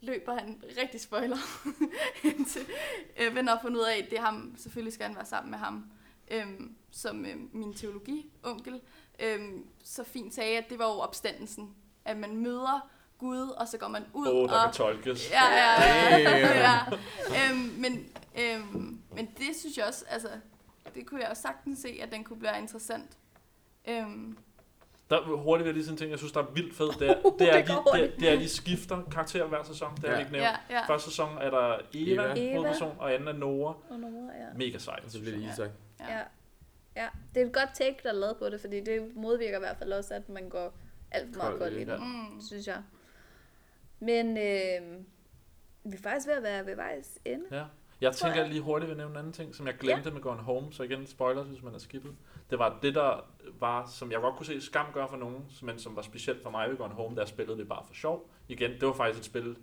[0.00, 1.36] løber han rigtig spoiler
[2.52, 2.66] til
[3.20, 5.58] øh, venner fundet ud af, at det er ham, selvfølgelig skal han være sammen med
[5.58, 5.90] ham,
[6.30, 8.80] øhm, som øh, min teologi-onkel
[9.22, 11.74] øhm, så fint sagde, at det var jo opstandelsen.
[12.04, 14.64] At man møder Gud, og så går man ud oh, der og...
[14.64, 15.30] kan tolkes.
[15.30, 15.82] Ja, ja,
[16.18, 16.58] ja.
[16.58, 16.78] ja.
[17.50, 18.06] Øhm, men,
[18.38, 20.28] øhm, men det synes jeg også, altså,
[20.94, 23.18] det kunne jeg også sagtens se, at den kunne blive interessant.
[23.88, 24.38] Øhm,
[25.10, 27.14] der hurtigt vil jeg lige sådan ting, jeg synes, der er vildt fedt, det er,
[27.38, 30.18] det er, de, det, det er, de skifter karakter hver sæson, det har ja.
[30.18, 30.46] ikke nævnt.
[30.46, 30.86] Ja, ja.
[30.86, 32.54] Første sæson er der Eva, Eva.
[32.54, 33.74] hovedperson, og anden er Nora.
[33.90, 34.46] Og Nora, ja.
[34.56, 35.04] Mega sejt.
[35.04, 35.70] Og så bliver det Isak.
[36.00, 36.16] Ja.
[36.16, 36.22] ja.
[36.96, 39.60] Ja, det er et godt take, der er lavet på det, fordi det modvirker i
[39.60, 40.74] hvert fald også, at man går
[41.10, 42.40] alt for meget koldt i det, mm.
[42.40, 42.82] synes jeg.
[44.00, 45.04] Men øh,
[45.84, 47.44] vi er faktisk ved at være ved vejs ende.
[47.50, 47.64] Ja.
[48.00, 50.14] Jeg tænker jeg lige hurtigt ved at nævne en anden ting, som jeg glemte ja.
[50.14, 52.14] med Gone Home, så igen spoilers, hvis man er skippet.
[52.50, 53.24] Det var det, der
[53.60, 56.50] var, som jeg godt kunne se skam gøre for nogen, men som var specielt for
[56.50, 58.30] mig ved Gone Home, der spillede det bare for sjov.
[58.48, 59.56] Igen, det var faktisk et spil,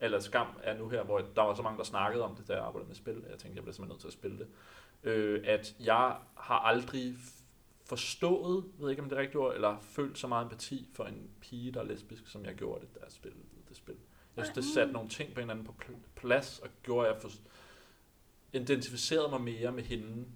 [0.00, 2.52] eller skam er nu her, hvor der var så mange, der snakkede om det, da
[2.52, 3.24] jeg arbejdede med spil.
[3.30, 4.46] Jeg tænkte, jeg blev simpelthen nødt til at spille det
[5.04, 7.14] øh, at jeg har aldrig
[7.84, 11.30] forstået, ved ikke om det er rigtigt ord, eller følt så meget empati for en
[11.40, 13.96] pige, der er lesbisk, som jeg gjorde det, da jeg spillede det spil.
[14.36, 15.74] Jeg synes, det satte nogle ting på en anden på
[16.16, 17.30] plads, og gjorde, at jeg for,
[18.52, 20.26] identificerede mig mere med hende,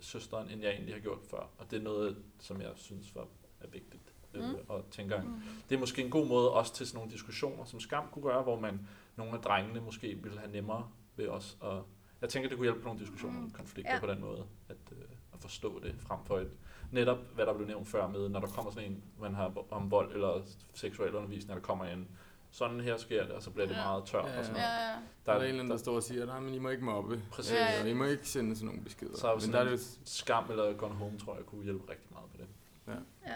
[0.00, 1.50] søsteren, end jeg egentlig har gjort før.
[1.58, 3.26] Og det er noget, som jeg synes var,
[3.60, 4.14] er vigtigt.
[4.34, 4.56] Øh, mm.
[4.68, 5.42] og tænker, mm.
[5.68, 8.42] det er måske en god måde også til sådan nogle diskussioner, som Skam kunne gøre,
[8.42, 11.82] hvor man nogle af drengene måske ville have nemmere ved os at
[12.20, 14.00] jeg tænker, det kunne hjælpe på nogle diskussioner om konflikter ja.
[14.00, 14.98] på den måde, at, øh,
[15.34, 16.50] at forstå det frem for et,
[16.92, 19.90] netop hvad der blev nævnt før med, når der kommer sådan en, man har om
[19.90, 20.42] vold eller
[20.74, 22.06] seksuel undervisning, der kommer ind,
[22.50, 23.84] sådan her sker det, og så bliver det ja.
[23.84, 24.38] meget tørt ja, ja.
[24.38, 24.74] og sådan noget.
[24.74, 24.96] Ja, ja.
[25.26, 26.68] Der er, der er en eller anden, der står og siger, nej, men I må
[26.68, 27.22] ikke mobbe.
[27.30, 27.52] Præcis.
[27.52, 27.84] Ja, ja.
[27.84, 29.16] I må ikke sende sådan nogle beskeder.
[29.16, 32.30] Så men der er det skam eller gone home, tror jeg, kunne hjælpe rigtig meget
[32.30, 32.48] på det.
[32.86, 32.98] Ja.
[33.30, 33.34] Ja.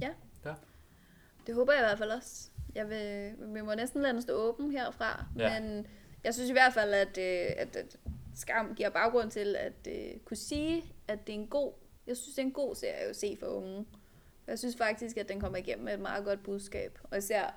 [0.00, 0.10] Ja.
[0.44, 0.54] ja.
[1.46, 2.50] Det håber jeg i hvert fald også.
[2.74, 5.60] Jeg vil, vi må næsten lade den stå åben herfra, ja.
[5.60, 5.86] men
[6.24, 7.96] jeg synes i hvert fald, at, øh, at, at
[8.34, 11.72] Skam giver baggrund til at øh, kunne sige, at det er en god,
[12.06, 13.86] jeg synes, det er en god serie at se for unge.
[14.46, 16.98] Jeg synes faktisk, at den kommer igennem med et meget godt budskab.
[17.02, 17.54] Og især,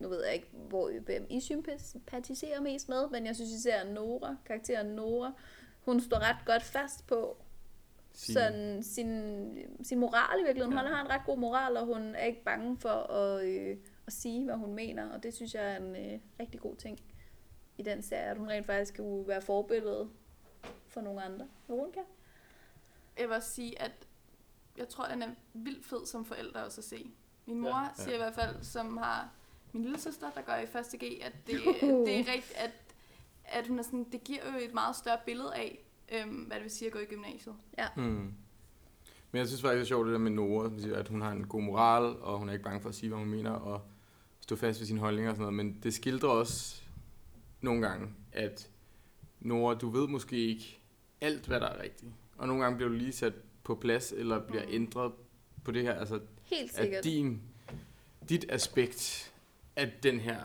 [0.00, 4.36] nu ved jeg ikke, hvor hvem I sympatiserer mest med, men jeg synes især Nora,
[4.46, 5.32] karakteren Nora,
[5.80, 7.36] hun står ret godt fast på
[8.12, 10.78] sin, sådan, sin, sin moral i virkeligheden.
[10.78, 10.82] Ja.
[10.82, 13.76] Hun har en ret god moral, og hun er ikke bange for at, øh,
[14.06, 15.10] at sige, hvad hun mener.
[15.10, 16.98] Og det synes jeg er en øh, rigtig god ting
[17.78, 20.08] i den serie, at hun rent faktisk kan være forbillede
[20.88, 21.46] for nogle andre.
[21.68, 22.00] Veronica?
[23.18, 23.92] Jeg vil også sige, at
[24.76, 27.10] jeg tror, den er vildt fed som forældre også at se.
[27.46, 28.04] Min mor ja, ja.
[28.04, 29.28] siger i hvert fald, som har
[29.72, 31.54] min lille søster, der går i første G, at det,
[32.06, 32.70] det er rigtigt, at,
[33.44, 35.78] at hun er sådan, det giver jo et meget større billede af,
[36.12, 37.54] øhm, hvad det vil sige at gå i gymnasiet.
[37.78, 37.86] Ja.
[37.96, 38.34] Mm.
[39.30, 41.46] Men jeg synes faktisk, det er sjovt det der med Nora, at hun har en
[41.46, 43.80] god moral, og hun er ikke bange for at sige, hvad hun mener, og
[44.40, 45.66] stå fast ved sine holdninger og sådan noget.
[45.66, 46.83] Men det skildrer også
[47.64, 48.70] nogle gange, at
[49.40, 50.78] Nora, du ved måske ikke
[51.20, 52.12] alt, hvad der er rigtigt.
[52.36, 53.32] Og nogle gange bliver du lige sat
[53.64, 54.72] på plads, eller bliver Mm.
[54.74, 55.12] ændret
[55.64, 55.94] på det her.
[55.94, 57.04] Altså, Helt at sikkert.
[57.04, 57.42] din,
[58.28, 59.32] dit aspekt
[59.76, 60.40] af den her,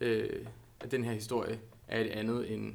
[0.00, 0.46] øh,
[0.80, 2.74] af den her historie er et andet end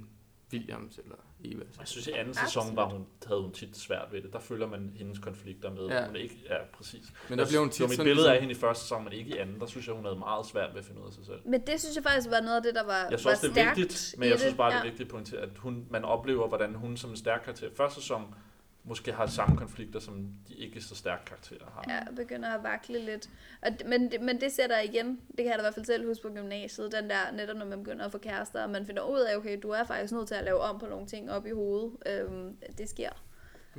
[0.54, 1.16] Williams eller
[1.46, 1.68] Evas.
[1.80, 4.34] Jeg synes, i anden sæson var hun, havde hun tit svært ved det.
[4.34, 5.88] Der følger man hendes konflikter med.
[5.88, 6.06] Ja.
[6.06, 7.04] Hun er ikke, ja, præcis.
[7.30, 9.30] Men der bliver hun tit mit billede ligesom- af hende i første sæson, men ikke
[9.36, 9.60] i anden.
[9.60, 11.40] Der synes jeg, hun havde meget svært ved at finde ud af sig selv.
[11.46, 13.48] Men det synes jeg faktisk var noget af det, der var, Jeg synes var også,
[13.48, 15.86] det er stærkt vigtigt, men jeg synes bare, det er vigtigt at pointere, at hun,
[15.90, 18.36] man oplever, hvordan hun som en stærk karakter første sæson
[18.84, 21.86] måske har samme konflikter, som de ikke så stærke karakterer har.
[21.88, 23.30] Ja, begynder at vakle lidt.
[23.62, 25.86] Og, det- men, det- men det sætter igen, det kan jeg da i hvert fald
[25.86, 28.86] selv huske på gymnasiet, den der, netop når man begynder at få kærester, og man
[28.86, 31.32] finder ud af, okay, du er faktisk nødt til at lave om på nogle ting
[31.32, 31.92] op i hovedet.
[32.08, 33.10] Øhm, det sker.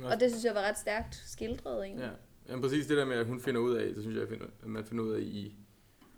[0.03, 2.05] Og det synes jeg var ret stærkt skildret egentlig.
[2.05, 2.11] Ja,
[2.51, 4.67] Jamen, præcis det der med, at hun finder ud af, det synes jeg, finder, at
[4.67, 5.55] man finder ud af i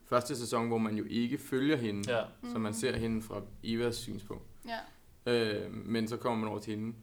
[0.05, 2.23] første sæson, hvor man jo ikke følger hende, Ja.
[2.53, 4.43] så man ser hende fra Evas synspunkt.
[4.67, 4.77] Ja.
[5.33, 6.95] Øh, men så kommer man over til hende.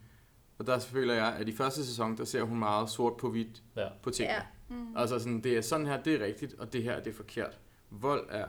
[0.60, 3.62] Og der føler jeg, at i første sæson, der ser hun meget sort på hvidt
[3.76, 3.88] Ja.
[4.02, 4.34] på tingene.
[4.34, 4.42] Ja.
[4.76, 4.96] Mm.
[4.96, 7.58] Altså sådan, det er sådan her, det er rigtigt, og det her, det er forkert.
[7.90, 8.46] Vold er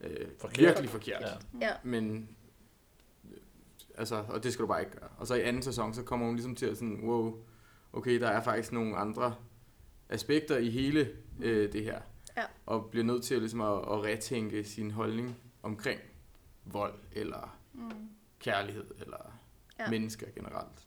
[0.00, 0.58] øh, Forkert.
[0.60, 1.22] virkelig forkert.
[1.22, 1.66] Ja.
[1.66, 1.72] Ja.
[1.84, 2.28] Men,
[3.30, 3.36] øh,
[3.94, 5.08] altså, og det skal du bare ikke gøre.
[5.18, 7.38] Og så i anden sæson, så kommer hun ligesom til at sådan, wow,
[7.92, 9.34] okay, der er faktisk nogle andre
[10.08, 11.10] aspekter i hele
[11.42, 12.00] øh, det her.
[12.36, 12.42] Ja.
[12.66, 16.00] Og bliver nødt til at, ligesom at, at retænke sin holdning omkring
[16.64, 17.90] vold, eller Mm.
[18.40, 19.32] kærlighed, eller
[19.78, 19.84] Ja.
[19.84, 19.90] ja.
[19.90, 20.86] mennesker generelt.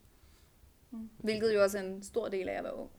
[1.18, 2.90] Hvilket jo også er en stor del af at være ung.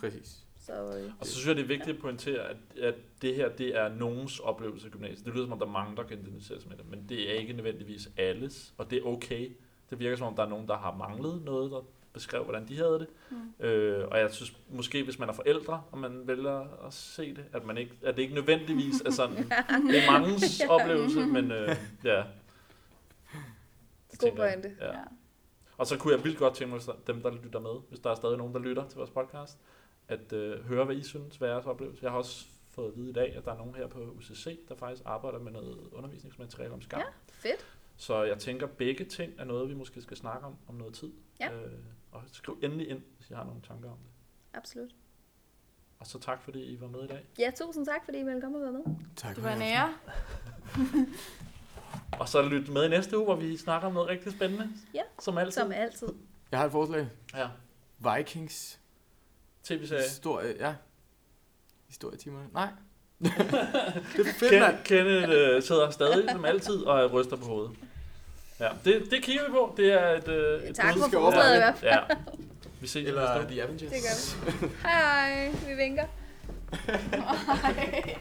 [0.00, 0.44] Præcis.
[0.60, 3.48] Så, øh, Og så synes jeg, det er vigtigt at pointere, at, at det her,
[3.48, 5.26] det er nogens oplevelse af gymnasiet.
[5.26, 7.30] Det lyder som om, der er mange, der kan identificere sig med det, men det
[7.30, 9.50] er ikke nødvendigvis alles, og det er okay.
[9.90, 11.80] Det virker som om, der er nogen, der har manglet noget, der
[12.12, 13.06] beskrev, hvordan de havde det.
[13.30, 13.64] Mm.
[13.66, 17.44] Øh, og jeg synes måske, hvis man er forældre, og man vælger at se det,
[17.52, 19.36] at, man ikke, at det ikke nødvendigvis er sådan,
[19.90, 22.22] det er mangens oplevelse, men øh, ja.
[24.10, 24.36] Det God jeg.
[24.36, 24.76] pointe.
[24.80, 24.86] Ja.
[24.86, 25.02] Ja.
[25.76, 28.14] Og så kunne jeg vildt godt tænke mig, dem der lytter med, hvis der er
[28.14, 29.58] stadig nogen, der lytter til vores podcast,
[30.08, 32.04] at øh, høre, hvad I synes var jeres oplevelse.
[32.04, 34.68] Jeg har også fået at vide i dag, at der er nogen her på UCC,
[34.68, 37.00] der faktisk arbejder med noget undervisningsmateriale om skam.
[37.00, 37.06] Ja.
[37.28, 37.66] fedt.
[37.96, 41.12] Så jeg tænker, begge ting er noget, vi måske skal snakke om om noget tid.
[41.40, 41.52] Ja.
[41.52, 41.72] Øh,
[42.12, 44.10] og skriv endelig ind, hvis I har nogle tanker om det.
[44.58, 44.90] Absolut.
[45.98, 47.26] Og så tak, fordi I var med i dag.
[47.38, 48.84] Ja, tusind tak, fordi I ville komme og være med.
[49.16, 49.94] Tak Det var en ære.
[52.20, 54.68] Og så lyt med i næste uge, hvor vi snakker om noget rigtig spændende.
[54.94, 55.02] Ja.
[55.20, 55.52] Som altid.
[55.52, 56.08] Som altid.
[56.50, 57.08] Jeg har et forslag.
[57.36, 57.46] Ja.
[58.16, 58.78] Vikings
[59.64, 60.02] TV-serie.
[60.02, 60.74] historie, ja.
[61.88, 62.46] Historietimerne.
[62.52, 62.68] Nej.
[63.20, 64.76] det er fedt, mand.
[64.84, 67.70] Ken, Kenneth øh, sidder stadig som altid og ryster på hovedet.
[68.60, 69.74] Ja, det, det kigger vi på.
[69.76, 71.90] Det er et, øh, et Tak for forslaget i hvert fald.
[71.90, 72.00] Ja.
[72.80, 73.46] Vi ses næste Eller uge.
[73.46, 73.90] The Avengers.
[73.92, 74.72] Det gør vi.
[74.82, 76.04] Hej hej, vi vinker.
[77.62, 78.14] Hej.